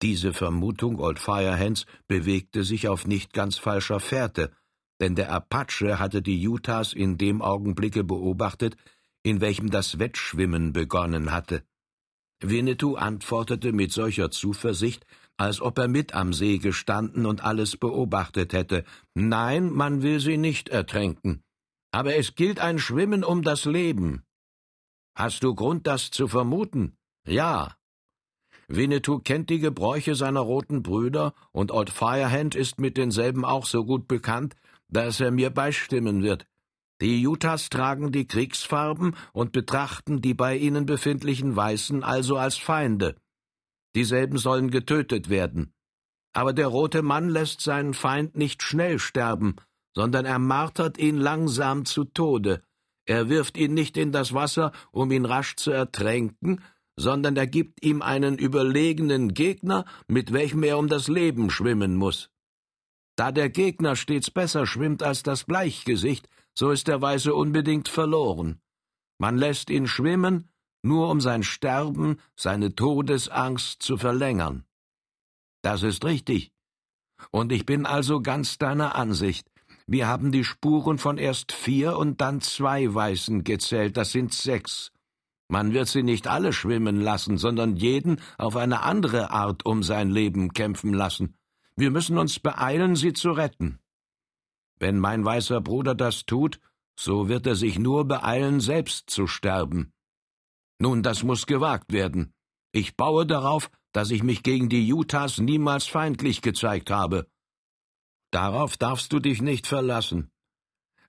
Diese 0.00 0.32
Vermutung 0.32 1.00
Old 1.00 1.18
Firehands 1.18 1.84
bewegte 2.06 2.64
sich 2.64 2.88
auf 2.88 3.06
nicht 3.06 3.34
ganz 3.34 3.58
falscher 3.58 4.00
Fährte, 4.00 4.52
denn 5.00 5.14
der 5.14 5.30
Apache 5.32 5.98
hatte 5.98 6.22
die 6.22 6.46
Utahs 6.46 6.92
in 6.92 7.18
dem 7.18 7.42
Augenblicke 7.42 8.04
beobachtet, 8.04 8.76
in 9.22 9.40
welchem 9.40 9.70
das 9.70 9.98
Wettschwimmen 9.98 10.72
begonnen 10.72 11.32
hatte. 11.32 11.62
Winnetou 12.40 12.96
antwortete 12.96 13.72
mit 13.72 13.92
solcher 13.92 14.30
Zuversicht, 14.30 15.06
als 15.36 15.60
ob 15.60 15.78
er 15.78 15.88
mit 15.88 16.14
am 16.14 16.32
See 16.32 16.58
gestanden 16.58 17.26
und 17.26 17.42
alles 17.42 17.76
beobachtet 17.76 18.52
hätte. 18.52 18.84
Nein, 19.14 19.70
man 19.70 20.02
will 20.02 20.20
sie 20.20 20.36
nicht 20.36 20.68
ertränken. 20.68 21.42
Aber 21.92 22.16
es 22.16 22.34
gilt 22.34 22.60
ein 22.60 22.78
Schwimmen 22.78 23.24
um 23.24 23.42
das 23.42 23.64
Leben. 23.64 24.22
Hast 25.14 25.42
du 25.42 25.54
Grund, 25.54 25.86
das 25.86 26.10
zu 26.10 26.28
vermuten? 26.28 26.96
Ja. 27.26 27.76
Winnetou 28.68 29.20
kennt 29.20 29.48
die 29.48 29.60
Gebräuche 29.60 30.14
seiner 30.14 30.40
roten 30.40 30.82
Brüder, 30.82 31.34
und 31.52 31.70
Old 31.70 31.90
Firehand 31.90 32.54
ist 32.54 32.78
mit 32.78 32.96
denselben 32.96 33.44
auch 33.44 33.64
so 33.64 33.84
gut 33.84 34.08
bekannt, 34.08 34.56
dass 34.88 35.20
er 35.20 35.30
mir 35.30 35.50
beistimmen 35.50 36.22
wird. 36.22 36.46
Die 37.00 37.26
Utahs 37.26 37.68
tragen 37.68 38.10
die 38.10 38.26
Kriegsfarben 38.26 39.16
und 39.32 39.52
betrachten 39.52 40.22
die 40.22 40.34
bei 40.34 40.56
ihnen 40.56 40.86
befindlichen 40.86 41.54
Weißen 41.54 42.02
also 42.02 42.36
als 42.36 42.56
Feinde. 42.56 43.16
Dieselben 43.94 44.38
sollen 44.38 44.70
getötet 44.70 45.28
werden. 45.28 45.72
Aber 46.32 46.52
der 46.52 46.66
rote 46.68 47.02
Mann 47.02 47.28
lässt 47.28 47.60
seinen 47.60 47.94
Feind 47.94 48.36
nicht 48.36 48.62
schnell 48.62 48.98
sterben, 48.98 49.56
sondern 49.94 50.26
er 50.26 50.38
martert 50.38 50.98
ihn 50.98 51.16
langsam 51.16 51.84
zu 51.84 52.04
Tode. 52.04 52.62
Er 53.06 53.28
wirft 53.28 53.56
ihn 53.56 53.72
nicht 53.72 53.96
in 53.96 54.12
das 54.12 54.34
Wasser, 54.34 54.72
um 54.90 55.10
ihn 55.12 55.24
rasch 55.24 55.56
zu 55.56 55.70
ertränken, 55.70 56.62
sondern 56.96 57.36
er 57.36 57.46
gibt 57.46 57.84
ihm 57.84 58.02
einen 58.02 58.36
überlegenen 58.38 59.32
Gegner, 59.32 59.84
mit 60.08 60.32
welchem 60.32 60.62
er 60.62 60.78
um 60.78 60.88
das 60.88 61.08
Leben 61.08 61.50
schwimmen 61.50 61.94
muss. 61.94 62.30
Da 63.16 63.32
der 63.32 63.48
Gegner 63.48 63.96
stets 63.96 64.30
besser 64.30 64.66
schwimmt 64.66 65.02
als 65.02 65.22
das 65.22 65.44
Bleichgesicht, 65.44 66.28
so 66.54 66.70
ist 66.70 66.86
der 66.86 67.00
Weiße 67.00 67.34
unbedingt 67.34 67.88
verloren. 67.88 68.60
Man 69.18 69.38
lässt 69.38 69.70
ihn 69.70 69.86
schwimmen, 69.86 70.50
nur 70.82 71.10
um 71.10 71.20
sein 71.20 71.42
Sterben, 71.42 72.18
seine 72.36 72.74
Todesangst 72.74 73.82
zu 73.82 73.96
verlängern. 73.96 74.64
Das 75.62 75.82
ist 75.82 76.04
richtig. 76.04 76.52
Und 77.30 77.52
ich 77.52 77.64
bin 77.64 77.86
also 77.86 78.20
ganz 78.20 78.58
deiner 78.58 78.94
Ansicht. 78.94 79.50
Wir 79.86 80.06
haben 80.08 80.32
die 80.32 80.44
Spuren 80.44 80.98
von 80.98 81.16
erst 81.16 81.52
vier 81.52 81.96
und 81.96 82.20
dann 82.20 82.40
zwei 82.40 82.92
Weißen 82.92 83.44
gezählt, 83.44 83.96
das 83.96 84.12
sind 84.12 84.34
sechs. 84.34 84.92
Man 85.48 85.72
wird 85.72 85.88
sie 85.88 86.02
nicht 86.02 86.26
alle 86.26 86.52
schwimmen 86.52 87.00
lassen, 87.00 87.38
sondern 87.38 87.76
jeden 87.76 88.20
auf 88.36 88.56
eine 88.56 88.82
andere 88.82 89.30
Art 89.30 89.64
um 89.64 89.82
sein 89.82 90.10
Leben 90.10 90.52
kämpfen 90.52 90.92
lassen. 90.92 91.35
Wir 91.76 91.90
müssen 91.90 92.16
uns 92.16 92.40
beeilen, 92.40 92.96
sie 92.96 93.12
zu 93.12 93.32
retten. 93.32 93.78
Wenn 94.78 94.98
mein 94.98 95.24
weißer 95.24 95.60
Bruder 95.60 95.94
das 95.94 96.24
tut, 96.24 96.58
so 96.98 97.28
wird 97.28 97.46
er 97.46 97.54
sich 97.54 97.78
nur 97.78 98.06
beeilen, 98.08 98.60
selbst 98.60 99.10
zu 99.10 99.26
sterben. 99.26 99.92
Nun, 100.78 101.02
das 101.02 101.22
muss 101.22 101.46
gewagt 101.46 101.92
werden. 101.92 102.32
Ich 102.72 102.96
baue 102.96 103.26
darauf, 103.26 103.70
dass 103.92 104.10
ich 104.10 104.22
mich 104.22 104.42
gegen 104.42 104.68
die 104.68 104.92
Utahs 104.92 105.38
niemals 105.38 105.86
feindlich 105.86 106.42
gezeigt 106.42 106.90
habe. 106.90 107.26
Darauf 108.30 108.76
darfst 108.76 109.12
du 109.12 109.20
dich 109.20 109.40
nicht 109.40 109.66
verlassen. 109.66 110.30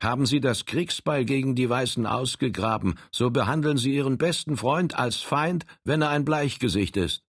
Haben 0.02 0.26
Sie 0.26 0.40
das 0.40 0.66
Kriegsbeil 0.66 1.26
gegen 1.26 1.56
die 1.56 1.70
Weißen 1.70 2.06
ausgegraben, 2.06 3.00
so 3.12 3.32
behandeln 3.32 3.78
Sie 3.78 3.96
Ihren 3.96 4.18
besten 4.18 4.56
Freund 4.56 4.98
als 4.98 5.18
Feind, 5.18 5.66
wenn 5.84 6.02
er 6.02 6.10
ein 6.10 6.24
Bleichgesicht 6.24 6.98
ist. 6.98 7.24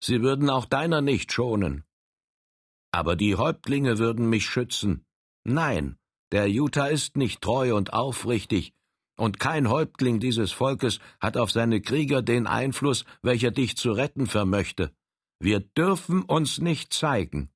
Sie 0.00 0.22
würden 0.22 0.50
auch 0.50 0.66
deiner 0.66 1.00
nicht 1.00 1.32
schonen. 1.32 1.84
Aber 2.92 3.16
die 3.16 3.36
Häuptlinge 3.36 3.98
würden 3.98 4.28
mich 4.28 4.46
schützen. 4.46 5.04
Nein, 5.44 5.96
der 6.32 6.48
Utah 6.48 6.86
ist 6.86 7.16
nicht 7.16 7.40
treu 7.40 7.74
und 7.74 7.92
aufrichtig, 7.92 8.72
und 9.20 9.38
kein 9.38 9.68
Häuptling 9.68 10.18
dieses 10.18 10.50
Volkes 10.50 10.98
hat 11.20 11.36
auf 11.36 11.50
seine 11.50 11.82
Krieger 11.82 12.22
den 12.22 12.46
Einfluss, 12.46 13.04
welcher 13.20 13.50
dich 13.50 13.76
zu 13.76 13.92
retten 13.92 14.26
vermöchte. 14.26 14.94
Wir 15.38 15.60
dürfen 15.60 16.22
uns 16.22 16.58
nicht 16.58 16.94
zeigen. 16.94 17.50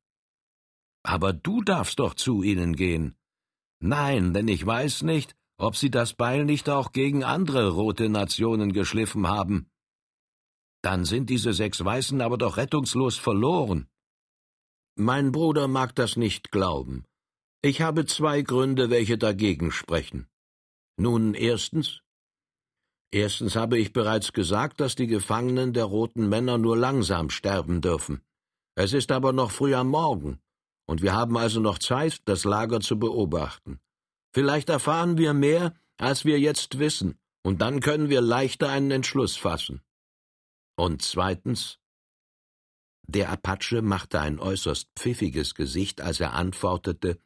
Aber 1.03 1.33
du 1.33 1.63
darfst 1.63 2.01
doch 2.01 2.15
zu 2.15 2.43
ihnen 2.43 2.77
gehen. 2.77 3.17
Nein, 3.81 4.35
denn 4.35 4.47
ich 4.47 4.65
weiß 4.65 5.05
nicht, 5.05 5.35
ob 5.57 5.75
sie 5.75 5.91
das 5.91 6.13
Beil 6.13 6.45
nicht 6.45 6.69
auch 6.69 6.93
gegen 6.93 7.25
andere 7.25 7.71
rote 7.71 8.11
Nationen 8.11 8.75
geschliffen 8.75 9.27
haben. 9.27 9.71
Dann 10.83 11.07
sind 11.07 11.31
diese 11.31 11.55
sechs 11.55 11.83
Weißen 11.83 12.21
aber 12.21 12.37
doch 12.37 12.59
rettungslos 12.59 13.17
verloren. 13.17 13.89
Mein 14.97 15.33
Bruder 15.33 15.67
mag 15.67 15.95
das 15.97 16.17
nicht 16.17 16.53
glauben. 16.53 17.05
Ich 17.63 17.81
habe 17.81 18.07
zwei 18.07 18.43
Gründe, 18.43 18.91
welche 18.91 19.19
dagegen 19.19 19.73
sprechen. 19.73 20.29
Nun 20.97 21.35
erstens. 21.35 22.01
Erstens 23.11 23.57
habe 23.57 23.77
ich 23.79 23.93
bereits 23.93 24.33
gesagt, 24.33 24.81
dass 24.81 24.95
die 24.95 25.09
Gefangenen 25.09 25.73
der 25.73 25.85
roten 25.85 26.29
Männer 26.29 26.59
nur 26.59 26.77
langsam 26.77 27.31
sterben 27.31 27.81
dürfen. 27.81 28.21
Es 28.77 28.93
ist 28.93 29.11
aber 29.11 29.33
noch 29.33 29.51
früh 29.51 29.75
am 29.75 29.89
Morgen, 29.89 30.39
und 30.87 31.03
wir 31.03 31.13
haben 31.13 31.37
also 31.37 31.59
noch 31.61 31.79
Zeit, 31.79 32.21
das 32.27 32.45
Lager 32.45 32.81
zu 32.81 32.99
beobachten. 32.99 33.81
Vielleicht 34.33 34.69
erfahren 34.69 35.19
wir 35.19 35.33
mehr, 35.33 35.75
als 35.97 36.25
wir 36.25 36.39
jetzt 36.39 36.79
wissen, 36.79 37.19
und 37.43 37.63
dann 37.63 37.81
können 37.81 38.11
wir 38.11 38.21
leichter 38.21 38.69
einen 38.69 38.93
Entschluss 38.93 39.37
fassen. 39.37 39.81
Und 40.77 41.03
zweitens, 41.03 41.79
der 43.07 43.31
Apache 43.31 43.83
machte 43.83 44.21
ein 44.21 44.39
äußerst 44.39 44.91
pfiffiges 44.97 45.55
Gesicht, 45.55 46.01
als 46.01 46.21
er 46.21 46.35
antwortete 46.35 47.19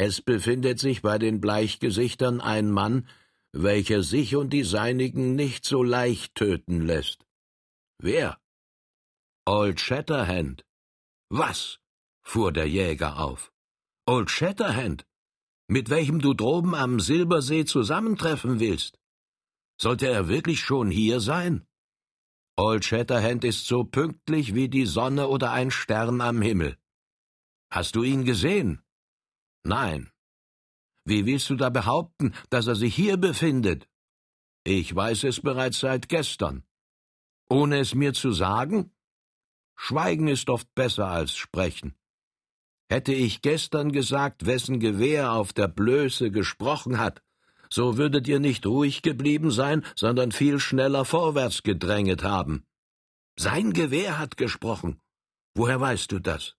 es 0.00 0.22
befindet 0.22 0.78
sich 0.78 1.02
bei 1.02 1.18
den 1.18 1.40
Bleichgesichtern 1.40 2.40
ein 2.40 2.70
Mann, 2.70 3.08
welcher 3.50 4.04
sich 4.04 4.36
und 4.36 4.50
die 4.50 4.62
Seinigen 4.62 5.34
nicht 5.34 5.64
so 5.64 5.82
leicht 5.82 6.36
töten 6.36 6.82
lässt. 6.86 7.26
Wer? 7.98 8.38
Old 9.44 9.80
Shatterhand. 9.80 10.64
Was? 11.30 11.80
fuhr 12.22 12.52
der 12.52 12.68
Jäger 12.68 13.18
auf. 13.18 13.52
Old 14.06 14.30
Shatterhand, 14.30 15.04
mit 15.66 15.90
welchem 15.90 16.20
du 16.20 16.32
droben 16.32 16.76
am 16.76 17.00
Silbersee 17.00 17.64
zusammentreffen 17.64 18.60
willst. 18.60 19.00
Sollte 19.80 20.06
er 20.06 20.28
wirklich 20.28 20.60
schon 20.60 20.92
hier 20.92 21.18
sein? 21.18 21.66
Old 22.58 22.84
Shatterhand 22.84 23.44
ist 23.44 23.68
so 23.68 23.84
pünktlich 23.84 24.52
wie 24.52 24.68
die 24.68 24.84
Sonne 24.84 25.28
oder 25.28 25.52
ein 25.52 25.70
Stern 25.70 26.20
am 26.20 26.42
Himmel. 26.42 26.76
Hast 27.70 27.94
du 27.94 28.02
ihn 28.02 28.24
gesehen? 28.24 28.82
Nein. 29.62 30.10
Wie 31.04 31.24
willst 31.24 31.48
du 31.50 31.54
da 31.54 31.70
behaupten, 31.70 32.34
dass 32.50 32.66
er 32.66 32.74
sich 32.74 32.96
hier 32.96 33.16
befindet? 33.16 33.88
Ich 34.64 34.92
weiß 34.92 35.22
es 35.22 35.40
bereits 35.40 35.78
seit 35.78 36.08
gestern. 36.08 36.64
Ohne 37.48 37.78
es 37.78 37.94
mir 37.94 38.12
zu 38.12 38.32
sagen? 38.32 38.90
Schweigen 39.76 40.26
ist 40.26 40.50
oft 40.50 40.74
besser 40.74 41.06
als 41.06 41.36
sprechen. 41.36 41.94
Hätte 42.90 43.12
ich 43.12 43.40
gestern 43.40 43.92
gesagt, 43.92 44.46
wessen 44.46 44.80
Gewehr 44.80 45.30
auf 45.30 45.52
der 45.52 45.68
Blöße 45.68 46.32
gesprochen 46.32 46.98
hat, 46.98 47.22
so 47.70 47.96
würdet 47.96 48.28
ihr 48.28 48.40
nicht 48.40 48.66
ruhig 48.66 49.02
geblieben 49.02 49.50
sein, 49.50 49.84
sondern 49.94 50.32
viel 50.32 50.58
schneller 50.58 51.04
vorwärts 51.04 51.62
gedränget 51.62 52.22
haben. 52.22 52.64
Sein 53.36 53.72
Gewehr 53.72 54.18
hat 54.18 54.36
gesprochen. 54.36 55.00
Woher 55.54 55.80
weißt 55.80 56.10
du 56.12 56.18
das? 56.18 56.54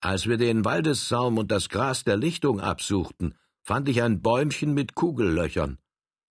Als 0.00 0.26
wir 0.26 0.36
den 0.36 0.64
Waldessaum 0.64 1.38
und 1.38 1.50
das 1.50 1.68
Gras 1.68 2.04
der 2.04 2.16
Lichtung 2.16 2.60
absuchten, 2.60 3.34
fand 3.62 3.88
ich 3.88 4.02
ein 4.02 4.20
Bäumchen 4.20 4.74
mit 4.74 4.94
Kugellöchern. 4.94 5.78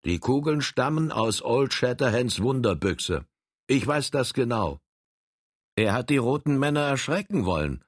Die 0.05 0.21
Kugeln 0.21 0.63
stammen 0.63 1.11
aus 1.11 1.43
Old 1.43 1.75
Shatterhands 1.75 2.41
Wunderbüchse. 2.41 3.27
Ich 3.67 3.85
weiß 3.85 4.13
das 4.13 4.35
genau. 4.35 4.81
Er 5.75 5.93
hat 5.93 6.11
die 6.11 6.17
roten 6.17 6.59
Männer 6.59 6.83
erschrecken 6.83 7.45
wollen, 7.45 7.85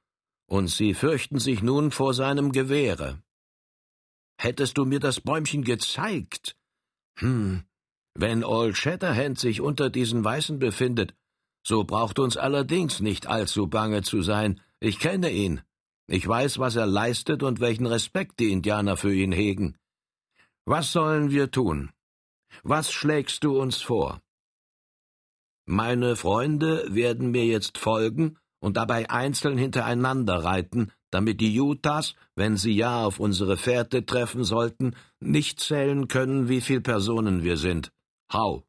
und 0.46 0.68
sie 0.68 0.94
fürchten 0.94 1.38
sich 1.38 1.62
nun 1.62 1.92
vor 1.92 2.12
seinem 2.14 2.50
Gewehre. 2.50 3.22
Hättest 4.40 4.79
du 4.79 4.85
mir 4.85 5.01
das 5.01 5.20
Bäumchen 5.20 5.64
gezeigt? 5.64 6.57
Hm, 7.18 7.64
wenn 8.14 8.44
Old 8.44 8.77
Shatterhand 8.77 9.38
sich 9.38 9.61
unter 9.61 9.90
diesen 9.90 10.24
Weißen 10.24 10.59
befindet, 10.59 11.14
so 11.64 11.85
braucht 11.85 12.18
uns 12.18 12.37
allerdings 12.37 13.01
nicht 13.01 13.27
allzu 13.27 13.66
bange 13.66 14.03
zu 14.03 14.22
sein. 14.22 14.61
Ich 14.81 15.01
kenne 15.01 15.31
ihn. 15.31 15.61
Ich 16.07 16.27
weiß, 16.27 16.59
was 16.59 16.77
er 16.77 16.87
leistet 16.87 17.42
und 17.42 17.61
welchen 17.61 17.87
Respekt 17.87 18.40
die 18.40 18.51
Indianer 18.51 18.96
für 18.96 19.14
ihn 19.14 19.33
hegen. 19.33 19.77
Was 20.64 20.92
sollen 20.92 21.31
wir 21.31 21.51
tun? 21.51 21.90
Was 22.62 22.92
schlägst 22.92 23.44
du 23.44 23.61
uns 23.61 23.83
vor? 23.83 24.22
Meine 25.66 26.16
Freunde 26.16 26.87
werden 26.94 27.31
mir 27.31 27.44
jetzt 27.44 27.77
folgen 27.77 28.38
und 28.61 28.77
dabei 28.77 29.11
einzeln 29.11 29.59
hintereinander 29.59 30.42
reiten, 30.44 30.92
damit 31.11 31.40
die 31.40 31.59
Utahs, 31.61 32.14
wenn 32.35 32.57
sie 32.57 32.73
ja 32.73 33.05
auf 33.05 33.21
unsere 33.21 33.57
Fährte 33.57 34.05
treffen 34.05 34.44
sollten, 34.44 34.94
nicht 35.21 35.61
zählen 35.61 36.09
können, 36.09 36.49
wie 36.49 36.61
viel 36.61 36.81
Personen 36.81 37.42
wir 37.42 37.57
sind. 37.57 37.92
Hau! 38.33 38.64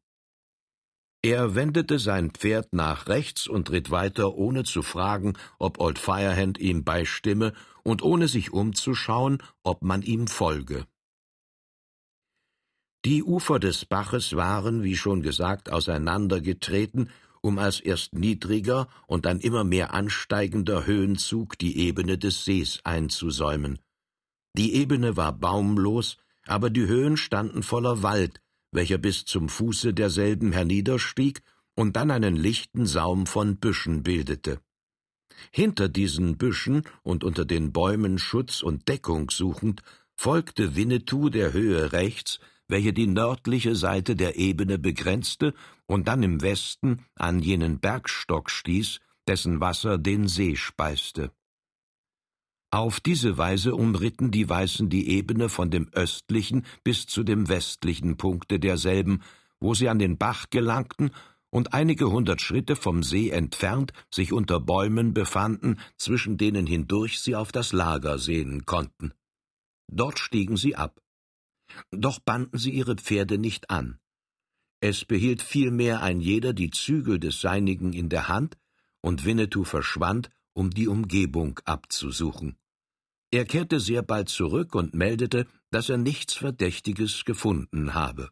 Er 1.22 1.54
wendete 1.54 1.98
sein 1.98 2.30
Pferd 2.30 2.72
nach 2.72 3.06
rechts 3.06 3.46
und 3.46 3.70
ritt 3.70 3.90
weiter, 3.90 4.34
ohne 4.34 4.64
zu 4.64 4.82
fragen, 4.82 5.34
ob 5.58 5.78
Old 5.78 5.98
Firehand 5.98 6.58
ihm 6.58 6.82
beistimme 6.82 7.52
und 7.82 8.02
ohne 8.02 8.26
sich 8.26 8.52
umzuschauen, 8.52 9.42
ob 9.62 9.82
man 9.82 10.00
ihm 10.00 10.28
folge. 10.28 10.86
Die 13.04 13.22
Ufer 13.22 13.58
des 13.58 13.84
Baches 13.84 14.34
waren, 14.36 14.82
wie 14.82 14.96
schon 14.96 15.22
gesagt, 15.22 15.70
auseinandergetreten, 15.70 17.10
um 17.42 17.58
als 17.58 17.80
erst 17.80 18.14
niedriger 18.14 18.88
und 19.06 19.24
dann 19.24 19.40
immer 19.40 19.64
mehr 19.64 19.94
ansteigender 19.94 20.86
Höhenzug 20.86 21.58
die 21.58 21.78
Ebene 21.78 22.18
des 22.18 22.44
Sees 22.44 22.80
einzusäumen. 22.84 23.78
Die 24.56 24.74
Ebene 24.74 25.16
war 25.16 25.32
baumlos, 25.32 26.18
aber 26.46 26.70
die 26.70 26.86
Höhen 26.86 27.16
standen 27.16 27.62
voller 27.62 28.02
Wald, 28.02 28.40
welcher 28.72 28.98
bis 28.98 29.24
zum 29.24 29.48
Fuße 29.48 29.94
derselben 29.94 30.52
herniederstieg 30.52 31.42
und 31.74 31.96
dann 31.96 32.10
einen 32.10 32.36
lichten 32.36 32.86
Saum 32.86 33.26
von 33.26 33.56
Büschen 33.56 34.02
bildete. 34.02 34.60
Hinter 35.50 35.88
diesen 35.88 36.36
Büschen 36.36 36.82
und 37.02 37.24
unter 37.24 37.44
den 37.44 37.72
Bäumen 37.72 38.18
Schutz 38.18 38.62
und 38.62 38.88
Deckung 38.88 39.30
suchend, 39.30 39.82
folgte 40.14 40.76
Winnetou 40.76 41.30
der 41.30 41.52
Höhe 41.52 41.92
rechts, 41.92 42.40
welche 42.70 42.92
die 42.92 43.06
nördliche 43.06 43.74
Seite 43.74 44.16
der 44.16 44.36
Ebene 44.36 44.78
begrenzte 44.78 45.54
und 45.86 46.08
dann 46.08 46.22
im 46.22 46.42
Westen 46.42 47.04
an 47.16 47.40
jenen 47.40 47.80
Bergstock 47.80 48.50
stieß, 48.50 49.00
dessen 49.26 49.60
Wasser 49.60 49.98
den 49.98 50.28
See 50.28 50.56
speiste. 50.56 51.32
Auf 52.72 53.00
diese 53.00 53.36
Weise 53.36 53.74
umritten 53.74 54.30
die 54.30 54.48
Weißen 54.48 54.88
die 54.88 55.08
Ebene 55.10 55.48
von 55.48 55.70
dem 55.70 55.88
östlichen 55.92 56.64
bis 56.84 57.06
zu 57.06 57.24
dem 57.24 57.48
westlichen 57.48 58.16
Punkte 58.16 58.60
derselben, 58.60 59.22
wo 59.58 59.74
sie 59.74 59.88
an 59.88 59.98
den 59.98 60.18
Bach 60.18 60.46
gelangten 60.50 61.10
und 61.50 61.74
einige 61.74 62.10
hundert 62.10 62.40
Schritte 62.40 62.76
vom 62.76 63.02
See 63.02 63.30
entfernt 63.30 63.92
sich 64.14 64.32
unter 64.32 64.60
Bäumen 64.60 65.12
befanden, 65.14 65.80
zwischen 65.96 66.38
denen 66.38 66.66
hindurch 66.66 67.20
sie 67.20 67.34
auf 67.34 67.50
das 67.50 67.72
Lager 67.72 68.18
sehen 68.18 68.66
konnten. 68.66 69.12
Dort 69.88 70.20
stiegen 70.20 70.56
sie 70.56 70.76
ab. 70.76 71.00
Doch 71.90 72.18
banden 72.18 72.58
sie 72.58 72.70
ihre 72.70 72.96
Pferde 72.96 73.38
nicht 73.38 73.70
an. 73.70 73.98
Es 74.80 75.04
behielt 75.04 75.42
vielmehr 75.42 76.02
ein 76.02 76.20
jeder 76.20 76.52
die 76.52 76.70
Zügel 76.70 77.18
des 77.18 77.40
Seinigen 77.40 77.92
in 77.92 78.08
der 78.08 78.28
Hand, 78.28 78.56
und 79.02 79.24
Winnetou 79.24 79.64
verschwand, 79.64 80.30
um 80.52 80.70
die 80.70 80.88
Umgebung 80.88 81.58
abzusuchen. 81.64 82.56
Er 83.30 83.44
kehrte 83.44 83.78
sehr 83.78 84.02
bald 84.02 84.28
zurück 84.28 84.74
und 84.74 84.94
meldete, 84.94 85.46
dass 85.70 85.88
er 85.88 85.98
nichts 85.98 86.34
Verdächtiges 86.34 87.24
gefunden 87.24 87.94
habe. 87.94 88.30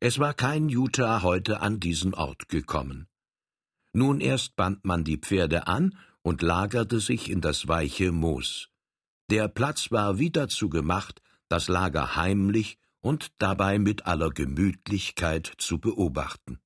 Es 0.00 0.18
war 0.18 0.34
kein 0.34 0.68
Utah 0.68 1.22
heute 1.22 1.60
an 1.60 1.78
diesen 1.78 2.14
Ort 2.14 2.48
gekommen. 2.48 3.06
Nun 3.92 4.20
erst 4.20 4.56
band 4.56 4.84
man 4.84 5.04
die 5.04 5.18
Pferde 5.18 5.66
an 5.66 5.96
und 6.22 6.40
lagerte 6.40 6.98
sich 6.98 7.30
in 7.30 7.40
das 7.40 7.68
weiche 7.68 8.10
Moos. 8.10 8.70
Der 9.30 9.48
Platz 9.48 9.90
war 9.90 10.18
wie 10.18 10.30
dazu 10.30 10.68
gemacht, 10.70 11.20
das 11.52 11.68
Lager 11.68 12.16
heimlich 12.16 12.78
und 13.02 13.30
dabei 13.36 13.78
mit 13.78 14.06
aller 14.06 14.30
Gemütlichkeit 14.30 15.52
zu 15.58 15.78
beobachten. 15.78 16.58